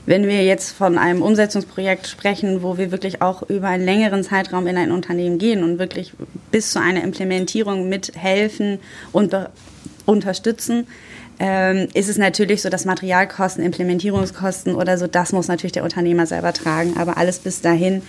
Wenn 0.04 0.26
wir 0.26 0.44
jetzt 0.44 0.72
von 0.72 0.98
einem 0.98 1.22
Umsetzungsprojekt 1.22 2.08
sprechen, 2.08 2.62
wo 2.62 2.76
wir 2.76 2.90
wirklich 2.90 3.22
auch 3.22 3.48
über 3.48 3.68
einen 3.68 3.84
längeren 3.84 4.24
Zeitraum 4.24 4.66
in 4.66 4.76
ein 4.76 4.90
Unternehmen 4.90 5.38
gehen 5.38 5.62
und 5.62 5.78
wirklich 5.78 6.12
bis 6.50 6.72
zu 6.72 6.80
einer 6.80 7.04
Implementierung 7.04 7.88
mithelfen 7.88 8.80
und 9.12 9.36
unterstützen, 10.04 10.88
ähm, 11.38 11.88
ist 11.94 12.08
es 12.08 12.18
natürlich 12.18 12.62
so, 12.62 12.68
dass 12.68 12.84
Materialkosten, 12.84 13.64
Implementierungskosten 13.64 14.74
oder 14.74 14.98
so, 14.98 15.06
das 15.06 15.32
muss 15.32 15.48
natürlich 15.48 15.72
der 15.72 15.84
Unternehmer 15.84 16.26
selber 16.26 16.52
tragen. 16.52 16.94
Aber 16.98 17.16
alles 17.16 17.38
bis 17.38 17.60
dahin, 17.60 18.02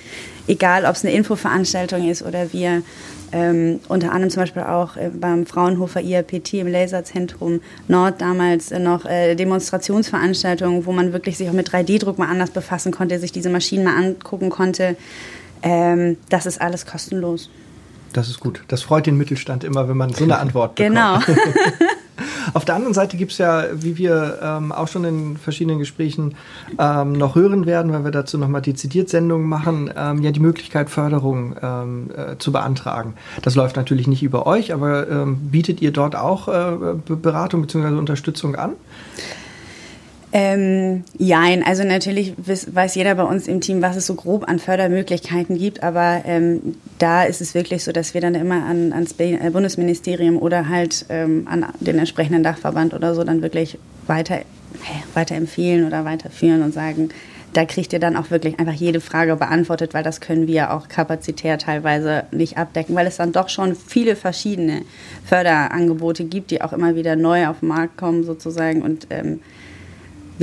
egal 0.47 0.85
ob 0.85 0.95
es 0.95 1.03
eine 1.03 1.13
Infoveranstaltung 1.13 2.07
ist 2.07 2.21
oder 2.21 2.53
wir 2.53 2.83
ähm, 3.31 3.79
unter 3.87 4.11
anderem 4.11 4.29
zum 4.29 4.43
Beispiel 4.43 4.61
auch 4.61 4.95
äh, 4.95 5.09
beim 5.09 5.45
Fraunhofer 5.47 6.01
IAPT 6.01 6.53
im 6.53 6.67
Laserzentrum 6.67 7.61
Nord 7.87 8.21
damals 8.21 8.71
äh, 8.71 8.77
noch 8.77 9.05
äh, 9.05 9.35
Demonstrationsveranstaltungen, 9.35 10.85
wo 10.85 10.91
man 10.91 11.13
wirklich 11.13 11.37
sich 11.37 11.49
auch 11.49 11.53
mit 11.53 11.69
3D-Druck 11.69 12.19
mal 12.19 12.29
anders 12.29 12.51
befassen 12.51 12.91
konnte, 12.91 13.17
sich 13.17 13.31
diese 13.31 13.49
Maschinen 13.49 13.83
mal 13.83 13.95
angucken 13.97 14.51
konnte. 14.51 14.95
Ähm, 15.63 16.17
das 16.29 16.45
ist 16.45 16.61
alles 16.61 16.85
kostenlos. 16.85 17.49
Das 18.13 18.29
ist 18.29 18.39
gut. 18.39 18.63
Das 18.67 18.83
freut 18.83 19.07
den 19.07 19.17
Mittelstand 19.17 19.63
immer, 19.63 19.89
wenn 19.89 19.97
man 19.97 20.13
so 20.13 20.23
eine 20.23 20.37
Antwort 20.37 20.75
bekommt. 20.75 20.95
Genau. 20.95 21.19
Auf 22.53 22.65
der 22.65 22.75
anderen 22.75 22.93
Seite 22.93 23.17
gibt 23.17 23.31
es 23.31 23.37
ja, 23.37 23.65
wie 23.73 23.97
wir 23.97 24.39
ähm, 24.41 24.71
auch 24.71 24.87
schon 24.87 25.03
in 25.05 25.37
verschiedenen 25.37 25.79
Gesprächen 25.79 26.35
ähm, 26.79 27.13
noch 27.13 27.35
hören 27.35 27.65
werden, 27.65 27.93
weil 27.93 28.03
wir 28.03 28.11
dazu 28.11 28.37
nochmal 28.37 28.61
dezidiert 28.61 29.09
Sendungen 29.09 29.47
machen, 29.47 29.91
ähm, 29.95 30.21
ja 30.21 30.31
die 30.31 30.39
Möglichkeit, 30.39 30.89
Förderung 30.89 31.55
ähm, 31.61 32.09
äh, 32.15 32.37
zu 32.37 32.51
beantragen. 32.51 33.13
Das 33.41 33.55
läuft 33.55 33.75
natürlich 33.75 34.07
nicht 34.07 34.23
über 34.23 34.45
euch, 34.47 34.73
aber 34.73 35.09
ähm, 35.09 35.37
bietet 35.51 35.81
ihr 35.81 35.91
dort 35.91 36.15
auch 36.15 36.47
äh, 36.47 36.95
Beratung 37.15 37.61
bzw. 37.61 37.95
Unterstützung 37.95 38.55
an? 38.55 38.71
Ähm, 40.35 41.03
jein, 41.15 41.63
also 41.63 41.83
natürlich 41.83 42.33
weiß 42.35 42.95
jeder 42.95 43.13
bei 43.13 43.23
uns 43.23 43.47
im 43.47 43.61
Team, 43.61 43.83
was 43.83 43.95
es 43.95 44.07
so 44.07 44.15
grob 44.15 44.49
an 44.49 44.57
Fördermöglichkeiten 44.57 45.59
gibt, 45.59 45.83
aber 45.83 46.23
ähm, 46.25 46.75
da 46.97 47.21
ist 47.23 47.39
es 47.39 47.53
wirklich 47.53 47.83
so, 47.83 47.91
dass 47.91 48.15
wir 48.15 48.21
dann 48.21 48.33
immer 48.33 48.65
an, 48.65 48.93
ans 48.93 49.13
äh, 49.19 49.37
Bundesministerium 49.51 50.39
oder 50.39 50.69
halt 50.69 51.05
ähm, 51.09 51.47
an 51.47 51.67
den 51.79 51.99
entsprechenden 51.99 52.41
Dachverband 52.41 52.95
oder 52.95 53.13
so 53.13 53.23
dann 53.23 53.43
wirklich 53.43 53.77
weiter, 54.07 54.39
weiter 55.13 55.35
empfehlen 55.35 55.85
oder 55.85 56.03
weiterführen 56.03 56.63
und 56.63 56.73
sagen, 56.73 57.09
da 57.53 57.65
kriegt 57.65 57.93
ihr 57.93 57.99
dann 57.99 58.15
auch 58.15 58.31
wirklich 58.31 58.57
einfach 58.57 58.73
jede 58.73 59.01
Frage 59.01 59.35
beantwortet, 59.35 59.93
weil 59.93 60.01
das 60.01 60.19
können 60.19 60.47
wir 60.47 60.73
auch 60.73 60.87
kapazitär 60.87 61.59
teilweise 61.59 62.23
nicht 62.31 62.57
abdecken, 62.57 62.95
weil 62.95 63.05
es 63.05 63.17
dann 63.17 63.33
doch 63.33 63.49
schon 63.49 63.75
viele 63.75 64.15
verschiedene 64.15 64.81
Förderangebote 65.25 66.23
gibt, 66.23 66.49
die 66.49 66.63
auch 66.63 66.73
immer 66.73 66.95
wieder 66.95 67.15
neu 67.15 67.45
auf 67.45 67.59
den 67.59 67.69
Markt 67.69 67.97
kommen 67.97 68.23
sozusagen 68.23 68.81
und 68.81 69.05
ähm, 69.11 69.41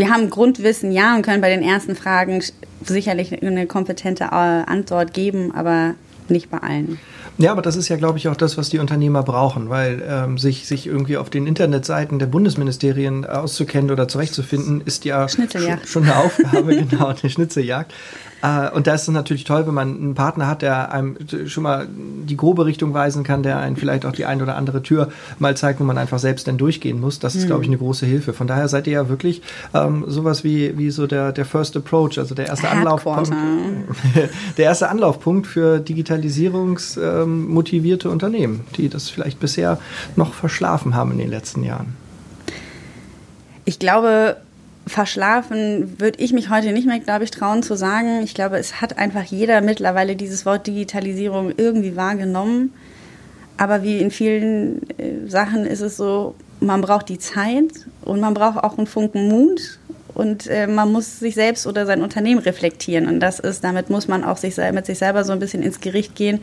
wir 0.00 0.10
haben 0.10 0.30
Grundwissen, 0.30 0.92
ja, 0.92 1.14
und 1.14 1.22
können 1.22 1.40
bei 1.40 1.50
den 1.50 1.62
ersten 1.62 1.94
Fragen 1.94 2.42
sicherlich 2.82 3.42
eine 3.42 3.66
kompetente 3.66 4.24
äh, 4.24 4.26
Antwort 4.26 5.12
geben, 5.12 5.52
aber 5.54 5.94
nicht 6.28 6.50
bei 6.50 6.58
allen. 6.58 6.98
Ja, 7.38 7.52
aber 7.52 7.62
das 7.62 7.76
ist 7.76 7.88
ja, 7.88 7.96
glaube 7.96 8.18
ich, 8.18 8.28
auch 8.28 8.36
das, 8.36 8.56
was 8.56 8.68
die 8.68 8.78
Unternehmer 8.78 9.22
brauchen, 9.22 9.68
weil 9.68 10.02
ähm, 10.06 10.38
sich, 10.38 10.66
sich 10.66 10.86
irgendwie 10.86 11.16
auf 11.16 11.30
den 11.30 11.46
Internetseiten 11.46 12.18
der 12.18 12.26
Bundesministerien 12.26 13.24
auszukennen 13.24 13.90
oder 13.90 14.08
zurechtzufinden, 14.08 14.82
ist 14.84 15.04
ja 15.04 15.28
schon, 15.28 15.48
schon 15.86 16.04
eine 16.04 16.16
Aufgabe, 16.16 16.76
genau, 16.88 17.06
eine 17.06 17.30
Schnitzeljagd. 17.30 17.92
Äh, 18.42 18.70
und 18.70 18.86
da 18.86 18.94
ist 18.94 19.02
es 19.02 19.08
natürlich 19.08 19.44
toll, 19.44 19.66
wenn 19.66 19.74
man 19.74 19.96
einen 19.96 20.14
Partner 20.14 20.46
hat, 20.46 20.62
der 20.62 20.92
einem 20.92 21.16
schon 21.46 21.62
mal 21.62 21.86
die 21.88 22.36
grobe 22.36 22.66
Richtung 22.66 22.92
weisen 22.94 23.24
kann, 23.24 23.42
der 23.42 23.58
einen 23.58 23.76
vielleicht 23.76 24.06
auch 24.06 24.12
die 24.12 24.24
ein 24.24 24.40
oder 24.42 24.56
andere 24.56 24.82
Tür 24.82 25.10
mal 25.38 25.56
zeigt, 25.56 25.80
wo 25.80 25.84
man 25.84 25.98
einfach 25.98 26.18
selbst 26.18 26.48
dann 26.48 26.58
durchgehen 26.58 27.00
muss. 27.00 27.18
Das 27.18 27.34
ist, 27.34 27.44
mhm. 27.44 27.48
glaube 27.48 27.62
ich, 27.62 27.68
eine 27.68 27.78
große 27.78 28.04
Hilfe. 28.06 28.32
Von 28.32 28.46
daher 28.46 28.68
seid 28.68 28.86
ihr 28.86 28.94
ja 28.94 29.08
wirklich 29.08 29.42
ähm, 29.74 30.04
sowas 30.06 30.44
wie, 30.44 30.78
wie 30.78 30.90
so 30.90 31.06
der, 31.06 31.32
der 31.32 31.44
First 31.44 31.76
Approach, 31.76 32.18
also 32.18 32.34
der 32.34 32.46
erste 32.46 32.68
Anlaufpunkt. 32.68 33.30
der 34.56 34.64
erste 34.64 34.88
Anlaufpunkt 34.88 35.46
für 35.46 35.80
digitalisierungsmotivierte 35.80 38.08
ähm, 38.08 38.12
Unternehmen, 38.12 38.62
die 38.76 38.88
das 38.88 39.10
vielleicht 39.10 39.40
bisher 39.40 39.78
noch 40.16 40.34
verschlafen 40.34 40.94
haben 40.94 41.12
in 41.12 41.18
den 41.18 41.30
letzten 41.30 41.62
Jahren. 41.62 41.96
Ich 43.64 43.78
glaube, 43.78 44.36
verschlafen 44.90 46.00
würde 46.00 46.22
ich 46.22 46.32
mich 46.32 46.50
heute 46.50 46.72
nicht 46.72 46.86
mehr, 46.86 47.00
glaube 47.00 47.24
ich, 47.24 47.30
trauen 47.30 47.62
zu 47.62 47.76
sagen. 47.76 48.22
Ich 48.22 48.34
glaube, 48.34 48.58
es 48.58 48.80
hat 48.80 48.98
einfach 48.98 49.22
jeder 49.22 49.60
mittlerweile 49.60 50.16
dieses 50.16 50.44
Wort 50.44 50.66
Digitalisierung 50.66 51.52
irgendwie 51.56 51.96
wahrgenommen. 51.96 52.74
Aber 53.56 53.82
wie 53.82 53.98
in 53.98 54.10
vielen 54.10 54.82
äh, 54.98 55.28
Sachen 55.28 55.66
ist 55.66 55.80
es 55.80 55.96
so, 55.96 56.34
man 56.60 56.80
braucht 56.80 57.08
die 57.08 57.18
Zeit 57.18 57.86
und 58.02 58.20
man 58.20 58.34
braucht 58.34 58.58
auch 58.64 58.78
einen 58.78 58.86
Funken 58.86 59.28
Mut 59.28 59.78
und 60.14 60.46
äh, 60.46 60.66
man 60.66 60.90
muss 60.90 61.20
sich 61.20 61.34
selbst 61.34 61.66
oder 61.66 61.86
sein 61.86 62.02
Unternehmen 62.02 62.40
reflektieren. 62.40 63.06
Und 63.06 63.20
das 63.20 63.38
ist, 63.38 63.62
damit 63.62 63.90
muss 63.90 64.08
man 64.08 64.24
auch 64.24 64.36
sich, 64.36 64.56
mit 64.72 64.86
sich 64.86 64.98
selber 64.98 65.24
so 65.24 65.32
ein 65.32 65.38
bisschen 65.38 65.62
ins 65.62 65.80
Gericht 65.80 66.14
gehen. 66.14 66.40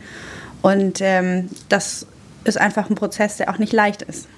Und 0.62 1.00
ähm, 1.00 1.48
das 1.68 2.06
ist 2.44 2.58
einfach 2.58 2.88
ein 2.88 2.94
Prozess, 2.94 3.36
der 3.36 3.50
auch 3.50 3.58
nicht 3.58 3.72
leicht 3.72 4.02
ist. 4.02 4.28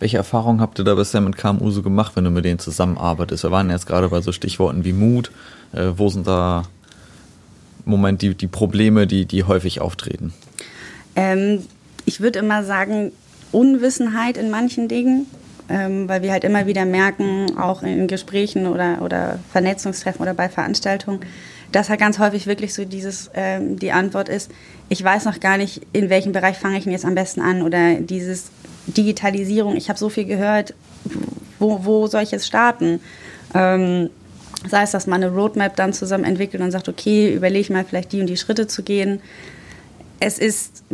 Welche 0.00 0.16
Erfahrungen 0.16 0.62
habt 0.62 0.78
ihr 0.78 0.84
da 0.84 0.94
bisher 0.94 1.20
mit 1.20 1.36
KMU 1.36 1.70
so 1.70 1.82
gemacht, 1.82 2.12
wenn 2.16 2.24
du 2.24 2.30
mit 2.30 2.46
denen 2.46 2.58
zusammenarbeitest? 2.58 3.44
Wir 3.44 3.50
waren 3.50 3.68
jetzt 3.68 3.86
gerade 3.86 4.08
bei 4.08 4.22
so 4.22 4.32
Stichworten 4.32 4.82
wie 4.82 4.94
Mut. 4.94 5.30
Äh, 5.74 5.92
wo 5.96 6.08
sind 6.08 6.26
da 6.26 6.62
im 7.84 7.90
Moment 7.90 8.22
die, 8.22 8.34
die 8.34 8.46
Probleme, 8.46 9.06
die, 9.06 9.26
die 9.26 9.44
häufig 9.44 9.82
auftreten? 9.82 10.32
Ähm, 11.14 11.62
ich 12.06 12.22
würde 12.22 12.38
immer 12.38 12.64
sagen, 12.64 13.12
Unwissenheit 13.52 14.38
in 14.38 14.50
manchen 14.50 14.88
Dingen, 14.88 15.26
ähm, 15.68 16.08
weil 16.08 16.22
wir 16.22 16.32
halt 16.32 16.44
immer 16.44 16.66
wieder 16.66 16.86
merken, 16.86 17.58
auch 17.58 17.82
in 17.82 18.06
Gesprächen 18.06 18.66
oder, 18.66 19.02
oder 19.02 19.38
Vernetzungstreffen 19.52 20.22
oder 20.22 20.32
bei 20.32 20.48
Veranstaltungen, 20.48 21.20
dass 21.72 21.90
halt 21.90 22.00
ganz 22.00 22.18
häufig 22.18 22.46
wirklich 22.46 22.72
so 22.72 22.86
dieses, 22.86 23.30
ähm, 23.34 23.78
die 23.78 23.92
Antwort 23.92 24.30
ist, 24.30 24.50
ich 24.88 25.04
weiß 25.04 25.26
noch 25.26 25.40
gar 25.40 25.58
nicht, 25.58 25.82
in 25.92 26.08
welchem 26.08 26.32
Bereich 26.32 26.56
fange 26.56 26.78
ich 26.78 26.84
denn 26.84 26.92
jetzt 26.92 27.04
am 27.04 27.14
besten 27.14 27.42
an 27.42 27.60
oder 27.60 27.96
dieses, 27.96 28.50
Digitalisierung, 28.86 29.76
ich 29.76 29.88
habe 29.88 29.98
so 29.98 30.08
viel 30.08 30.24
gehört, 30.24 30.74
wo, 31.58 31.84
wo 31.84 32.06
soll 32.06 32.22
ich 32.22 32.30
jetzt 32.30 32.46
starten? 32.46 33.00
Ähm, 33.54 34.10
sei 34.68 34.82
es, 34.82 34.90
dass 34.90 35.06
man 35.06 35.22
eine 35.22 35.32
Roadmap 35.32 35.76
dann 35.76 35.92
zusammen 35.92 36.24
entwickelt 36.24 36.62
und 36.62 36.70
sagt, 36.70 36.88
okay, 36.88 37.32
überlege 37.32 37.72
mal 37.72 37.84
vielleicht 37.84 38.12
die 38.12 38.20
und 38.20 38.26
die 38.26 38.36
Schritte 38.36 38.66
zu 38.66 38.82
gehen. 38.82 39.20
Es 40.18 40.38
ist 40.38 40.84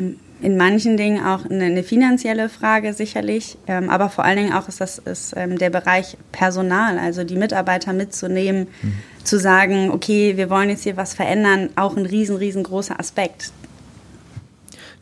in 0.40 0.56
manchen 0.56 0.96
Dingen 0.96 1.24
auch 1.24 1.44
eine, 1.46 1.64
eine 1.64 1.82
finanzielle 1.82 2.48
Frage 2.48 2.92
sicherlich, 2.92 3.56
ähm, 3.66 3.88
aber 3.88 4.10
vor 4.10 4.24
allen 4.24 4.36
Dingen 4.36 4.52
auch 4.52 4.68
ist 4.68 4.80
das 4.80 4.98
ist, 4.98 5.34
ähm, 5.36 5.58
der 5.58 5.70
Bereich 5.70 6.16
Personal, 6.30 6.98
also 6.98 7.24
die 7.24 7.36
Mitarbeiter 7.36 7.92
mitzunehmen, 7.92 8.68
mhm. 8.82 8.92
zu 9.24 9.38
sagen, 9.38 9.90
okay, 9.90 10.36
wir 10.36 10.50
wollen 10.50 10.68
jetzt 10.68 10.82
hier 10.84 10.96
was 10.96 11.14
verändern, 11.14 11.70
auch 11.76 11.96
ein 11.96 12.06
riesen, 12.06 12.36
riesengroßer 12.36 13.00
Aspekt. 13.00 13.50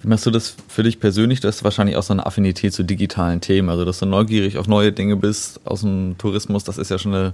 Wie 0.05 0.09
machst 0.09 0.27
du 0.27 0.31
das 0.31 0.55
für 0.69 0.83
dich 0.83 1.01
persönlich? 1.01 1.41
Du 1.41 1.49
hast 1.49 1.65
wahrscheinlich 1.65 1.97
auch 1.97 2.03
so 2.03 2.13
eine 2.13 2.27
Affinität 2.27 2.75
zu 2.75 2.83
digitalen 2.83 3.41
Themen, 3.41 3.71
also 3.71 3.87
dass 3.87 4.01
du 4.01 4.07
neugierig 4.07 4.59
auf 4.59 4.69
neue 4.69 4.93
Dinge 4.93 5.17
bist 5.17 5.61
aus 5.65 5.81
dem 5.81 6.17
Tourismus, 6.19 6.63
das 6.63 6.77
ist 6.77 6.91
ja 6.91 6.99
schon 6.99 7.15
eine, 7.15 7.33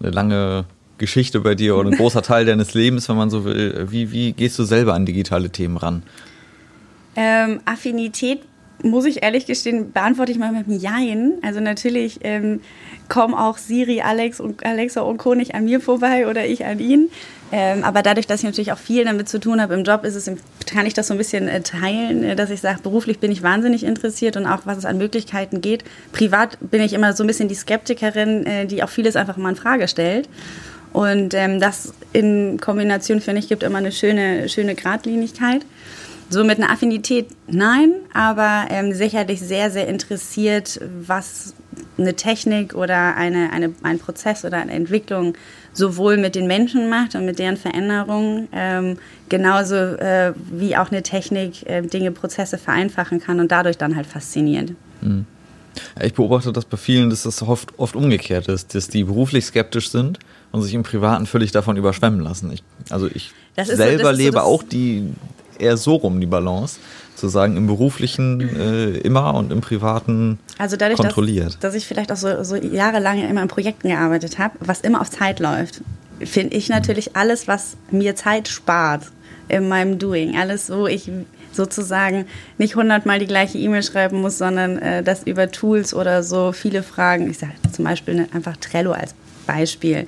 eine 0.00 0.10
lange 0.10 0.64
Geschichte 0.96 1.40
bei 1.40 1.54
dir 1.54 1.76
oder 1.76 1.90
ein 1.90 1.96
großer 1.98 2.22
Teil 2.22 2.46
deines 2.46 2.72
Lebens, 2.72 3.06
wenn 3.10 3.16
man 3.16 3.28
so 3.28 3.44
will. 3.44 3.86
Wie, 3.90 4.12
wie 4.12 4.32
gehst 4.32 4.58
du 4.58 4.64
selber 4.64 4.94
an 4.94 5.04
digitale 5.04 5.50
Themen 5.50 5.76
ran? 5.76 6.02
Ähm, 7.16 7.60
Affinität, 7.66 8.40
muss 8.82 9.04
ich 9.04 9.22
ehrlich 9.22 9.46
gestehen, 9.46 9.92
beantworte 9.92 10.32
ich 10.32 10.38
mal 10.38 10.52
mit 10.52 10.66
einem 10.66 10.78
Jein. 10.78 11.32
Also 11.42 11.60
natürlich 11.60 12.20
ähm, 12.22 12.60
kommen 13.08 13.34
auch 13.34 13.58
Siri, 13.58 14.00
Alex 14.00 14.40
und 14.40 14.64
Alexa 14.64 15.00
und 15.00 15.18
Co. 15.18 15.34
nicht 15.34 15.54
an 15.54 15.64
mir 15.64 15.80
vorbei 15.80 16.28
oder 16.28 16.46
ich 16.46 16.64
an 16.64 16.78
ihn. 16.78 17.10
Ähm, 17.52 17.82
aber 17.82 18.02
dadurch, 18.02 18.26
dass 18.26 18.40
ich 18.40 18.44
natürlich 18.44 18.72
auch 18.72 18.78
viel 18.78 19.04
damit 19.04 19.28
zu 19.28 19.40
tun 19.40 19.60
habe 19.60 19.74
im 19.74 19.82
Job, 19.82 20.04
ist 20.04 20.14
es, 20.14 20.30
kann 20.72 20.86
ich 20.86 20.94
das 20.94 21.08
so 21.08 21.14
ein 21.14 21.18
bisschen 21.18 21.48
äh, 21.48 21.62
teilen, 21.62 22.22
äh, 22.22 22.36
dass 22.36 22.50
ich 22.50 22.60
sage, 22.60 22.80
beruflich 22.82 23.18
bin 23.18 23.32
ich 23.32 23.42
wahnsinnig 23.42 23.82
interessiert 23.82 24.36
und 24.36 24.46
auch 24.46 24.60
was 24.66 24.78
es 24.78 24.84
an 24.84 24.98
Möglichkeiten 24.98 25.60
geht. 25.60 25.82
Privat 26.12 26.58
bin 26.60 26.80
ich 26.80 26.92
immer 26.92 27.12
so 27.12 27.24
ein 27.24 27.26
bisschen 27.26 27.48
die 27.48 27.56
Skeptikerin, 27.56 28.46
äh, 28.46 28.66
die 28.66 28.82
auch 28.84 28.88
vieles 28.88 29.16
einfach 29.16 29.36
mal 29.36 29.50
in 29.50 29.56
Frage 29.56 29.88
stellt. 29.88 30.28
Und 30.92 31.34
ähm, 31.34 31.60
das 31.60 31.92
in 32.12 32.58
Kombination, 32.60 33.20
finde 33.20 33.40
ich, 33.40 33.48
gibt 33.48 33.62
immer 33.62 33.78
eine 33.78 33.92
schöne, 33.92 34.48
schöne 34.48 34.74
Gradlinigkeit. 34.74 35.62
So 36.32 36.44
mit 36.44 36.58
einer 36.58 36.70
Affinität 36.70 37.26
nein, 37.48 37.92
aber 38.14 38.66
ähm, 38.70 38.94
sicherlich 38.94 39.40
sehr, 39.40 39.72
sehr 39.72 39.88
interessiert, 39.88 40.80
was 41.04 41.54
eine 41.98 42.14
Technik 42.14 42.74
oder 42.74 43.16
eine, 43.16 43.52
eine, 43.52 43.74
ein 43.82 43.98
Prozess 43.98 44.44
oder 44.44 44.58
eine 44.58 44.70
Entwicklung 44.70 45.34
sowohl 45.72 46.16
mit 46.16 46.36
den 46.36 46.46
Menschen 46.46 46.88
macht 46.88 47.16
und 47.16 47.26
mit 47.26 47.40
deren 47.40 47.56
Veränderungen, 47.56 48.46
ähm, 48.52 48.98
genauso 49.28 49.74
äh, 49.74 50.32
wie 50.52 50.76
auch 50.76 50.92
eine 50.92 51.02
Technik 51.02 51.68
äh, 51.68 51.82
Dinge, 51.82 52.12
Prozesse 52.12 52.58
vereinfachen 52.58 53.20
kann 53.20 53.40
und 53.40 53.50
dadurch 53.50 53.76
dann 53.76 53.96
halt 53.96 54.06
fasziniert. 54.06 54.72
Mhm. 55.00 55.26
Ich 56.00 56.14
beobachte 56.14 56.52
das 56.52 56.64
bei 56.64 56.76
vielen, 56.76 57.10
dass 57.10 57.24
das 57.24 57.42
oft, 57.42 57.76
oft 57.76 57.96
umgekehrt 57.96 58.48
ist, 58.48 58.74
dass 58.74 58.88
die 58.88 59.04
beruflich 59.04 59.46
skeptisch 59.46 59.90
sind 59.90 60.18
und 60.52 60.62
sich 60.62 60.74
im 60.74 60.82
Privaten 60.84 61.26
völlig 61.26 61.52
davon 61.52 61.76
überschwemmen 61.76 62.20
lassen. 62.20 62.52
Ich, 62.52 62.62
also 62.90 63.08
ich 63.12 63.32
selber 63.56 64.12
so, 64.12 64.16
lebe 64.16 64.38
so 64.38 64.44
auch 64.44 64.62
die, 64.62 65.12
eher 65.60 65.76
so 65.76 65.96
rum 65.96 66.20
die 66.20 66.26
Balance, 66.26 66.78
zu 67.14 67.28
sagen, 67.28 67.56
im 67.56 67.66
beruflichen 67.66 68.40
äh, 68.40 68.98
immer 68.98 69.34
und 69.34 69.52
im 69.52 69.60
privaten 69.60 70.38
also 70.58 70.76
dadurch, 70.76 70.98
kontrolliert. 70.98 71.54
Dass, 71.54 71.58
dass 71.60 71.74
ich 71.74 71.86
vielleicht 71.86 72.10
auch 72.10 72.16
so, 72.16 72.42
so 72.42 72.56
jahrelang 72.56 73.20
immer 73.28 73.42
in 73.42 73.48
Projekten 73.48 73.88
gearbeitet 73.88 74.38
habe, 74.38 74.54
was 74.60 74.80
immer 74.80 75.00
auf 75.00 75.10
Zeit 75.10 75.38
läuft, 75.38 75.82
finde 76.20 76.56
ich 76.56 76.68
natürlich 76.68 77.16
alles, 77.16 77.46
was 77.46 77.76
mir 77.90 78.16
Zeit 78.16 78.48
spart 78.48 79.04
in 79.48 79.68
meinem 79.68 79.98
Doing, 79.98 80.36
alles, 80.36 80.70
wo 80.70 80.86
ich 80.86 81.10
sozusagen 81.52 82.26
nicht 82.58 82.76
hundertmal 82.76 83.18
die 83.18 83.26
gleiche 83.26 83.58
E-Mail 83.58 83.82
schreiben 83.82 84.20
muss, 84.20 84.38
sondern 84.38 84.78
äh, 84.78 85.02
das 85.02 85.24
über 85.24 85.50
Tools 85.50 85.92
oder 85.92 86.22
so 86.22 86.52
viele 86.52 86.82
Fragen, 86.82 87.28
ich 87.28 87.38
sage 87.38 87.52
zum 87.72 87.84
Beispiel 87.84 88.14
ne, 88.14 88.28
einfach 88.32 88.56
Trello 88.56 88.92
als 88.92 89.14
Beispiel. 89.46 90.06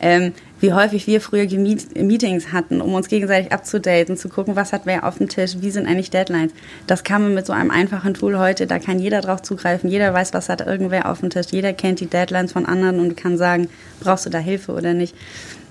Ähm, 0.00 0.32
wie 0.60 0.72
häufig 0.72 1.06
wir 1.06 1.20
früher 1.20 1.46
Meetings 1.46 2.52
hatten, 2.52 2.80
um 2.80 2.94
uns 2.94 3.08
gegenseitig 3.08 3.52
abzudaten, 3.52 4.16
zu 4.16 4.28
gucken, 4.28 4.56
was 4.56 4.72
hat 4.72 4.82
wer 4.84 5.06
auf 5.06 5.18
dem 5.18 5.28
Tisch, 5.28 5.56
wie 5.60 5.70
sind 5.70 5.86
eigentlich 5.86 6.10
Deadlines. 6.10 6.52
Das 6.86 7.02
kann 7.02 7.22
man 7.22 7.34
mit 7.34 7.46
so 7.46 7.52
einem 7.52 7.70
einfachen 7.70 8.14
Tool 8.14 8.38
heute, 8.38 8.66
da 8.66 8.78
kann 8.78 8.98
jeder 8.98 9.20
drauf 9.20 9.42
zugreifen, 9.42 9.90
jeder 9.90 10.12
weiß, 10.12 10.34
was 10.34 10.48
hat 10.48 10.60
irgendwer 10.60 11.10
auf 11.10 11.20
dem 11.20 11.30
Tisch, 11.30 11.46
jeder 11.50 11.72
kennt 11.72 12.00
die 12.00 12.06
Deadlines 12.06 12.52
von 12.52 12.66
anderen 12.66 13.00
und 13.00 13.16
kann 13.16 13.38
sagen, 13.38 13.68
brauchst 14.00 14.26
du 14.26 14.30
da 14.30 14.38
Hilfe 14.38 14.72
oder 14.72 14.94
nicht. 14.94 15.14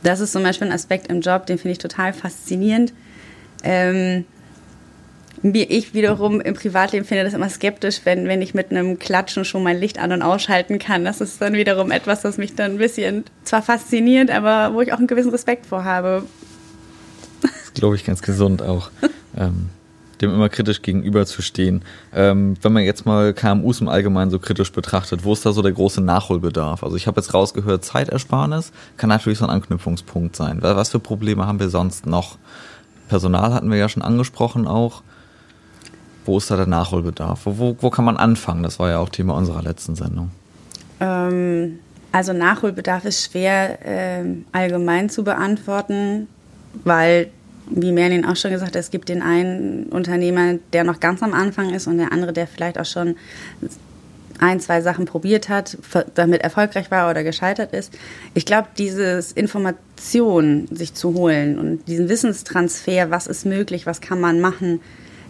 Das 0.03 0.19
ist 0.19 0.31
zum 0.31 0.43
Beispiel 0.43 0.67
ein 0.67 0.73
Aspekt 0.73 1.11
im 1.11 1.21
Job, 1.21 1.45
den 1.45 1.57
finde 1.57 1.73
ich 1.73 1.77
total 1.77 2.13
faszinierend. 2.13 2.93
Ähm, 3.63 4.25
ich 5.43 5.93
wiederum 5.93 6.41
im 6.41 6.53
Privatleben 6.53 7.05
finde 7.05 7.23
das 7.23 7.33
immer 7.33 7.49
skeptisch, 7.49 8.01
wenn, 8.03 8.27
wenn 8.27 8.41
ich 8.41 8.53
mit 8.53 8.71
einem 8.71 8.99
Klatschen 8.99 9.45
schon 9.45 9.63
mein 9.63 9.79
Licht 9.79 9.99
an- 9.99 10.11
und 10.11 10.21
ausschalten 10.21 10.79
kann. 10.79 11.05
Das 11.05 11.21
ist 11.21 11.41
dann 11.41 11.53
wiederum 11.53 11.91
etwas, 11.91 12.21
das 12.21 12.37
mich 12.37 12.55
dann 12.55 12.73
ein 12.73 12.77
bisschen 12.77 13.25
zwar 13.43 13.61
fasziniert, 13.61 14.31
aber 14.31 14.73
wo 14.73 14.81
ich 14.81 14.93
auch 14.93 14.97
einen 14.97 15.07
gewissen 15.07 15.31
Respekt 15.31 15.65
vor 15.65 15.83
habe. 15.83 16.23
Das 17.41 17.51
ist, 17.51 17.75
glaube 17.75 17.95
ich, 17.95 18.05
ganz 18.05 18.21
gesund 18.21 18.61
auch. 18.61 18.91
ähm, 19.37 19.69
dem 20.21 20.33
immer 20.33 20.49
kritisch 20.49 20.81
gegenüberzustehen. 20.81 21.83
Ähm, 22.13 22.55
wenn 22.61 22.73
man 22.73 22.83
jetzt 22.83 23.05
mal 23.05 23.33
KMUs 23.33 23.81
im 23.81 23.87
Allgemeinen 23.87 24.31
so 24.31 24.39
kritisch 24.39 24.71
betrachtet, 24.71 25.23
wo 25.23 25.33
ist 25.33 25.45
da 25.45 25.51
so 25.51 25.61
der 25.61 25.71
große 25.71 26.01
Nachholbedarf? 26.01 26.83
Also 26.83 26.95
ich 26.95 27.07
habe 27.07 27.21
jetzt 27.21 27.33
rausgehört, 27.33 27.85
Zeitersparnis 27.85 28.71
kann 28.97 29.09
natürlich 29.09 29.39
so 29.39 29.45
ein 29.45 29.51
Anknüpfungspunkt 29.51 30.35
sein. 30.35 30.59
Was 30.61 30.89
für 30.89 30.99
Probleme 30.99 31.47
haben 31.47 31.59
wir 31.59 31.69
sonst 31.69 32.05
noch? 32.05 32.37
Personal 33.07 33.53
hatten 33.53 33.71
wir 33.71 33.77
ja 33.77 33.89
schon 33.89 34.03
angesprochen 34.03 34.67
auch. 34.67 35.03
Wo 36.29 36.37
ist 36.37 36.51
da 36.51 36.57
der 36.57 36.67
Nachholbedarf? 36.67 37.47
Wo, 37.47 37.57
wo, 37.57 37.75
wo 37.79 37.89
kann 37.89 38.05
man 38.05 38.15
anfangen? 38.15 38.61
Das 38.61 38.77
war 38.77 38.91
ja 38.91 38.99
auch 38.99 39.09
Thema 39.09 39.35
unserer 39.35 39.63
letzten 39.63 39.95
Sendung. 39.95 40.29
Ähm, 40.99 41.79
also 42.11 42.33
Nachholbedarf 42.33 43.03
ist 43.05 43.31
schwer 43.31 43.79
äh, 43.83 44.25
allgemein 44.51 45.09
zu 45.09 45.23
beantworten, 45.23 46.27
weil, 46.83 47.31
wie 47.71 47.91
Merlin 47.91 48.25
auch 48.25 48.35
schon 48.35 48.51
gesagt 48.51 48.75
hat, 48.75 48.79
es 48.79 48.91
gibt 48.91 49.09
den 49.09 49.23
einen 49.23 49.85
Unternehmer, 49.85 50.59
der 50.71 50.83
noch 50.83 50.99
ganz 50.99 51.23
am 51.23 51.33
Anfang 51.33 51.71
ist 51.71 51.87
und 51.87 51.97
der 51.97 52.11
andere, 52.11 52.31
der 52.31 52.45
vielleicht 52.45 52.77
auch 52.77 52.85
schon 52.85 53.15
ein, 54.37 54.59
zwei 54.59 54.81
Sachen 54.81 55.05
probiert 55.05 55.49
hat, 55.49 55.79
damit 56.13 56.43
erfolgreich 56.43 56.91
war 56.91 57.09
oder 57.09 57.23
gescheitert 57.23 57.73
ist. 57.73 57.91
Ich 58.35 58.45
glaube, 58.45 58.67
dieses 58.77 59.31
Information 59.31 60.67
sich 60.69 60.93
zu 60.93 61.15
holen 61.15 61.57
und 61.57 61.87
diesen 61.87 62.07
Wissenstransfer, 62.07 63.09
was 63.09 63.25
ist 63.25 63.47
möglich, 63.47 63.87
was 63.87 63.99
kann 63.99 64.21
man 64.21 64.39
machen, 64.39 64.79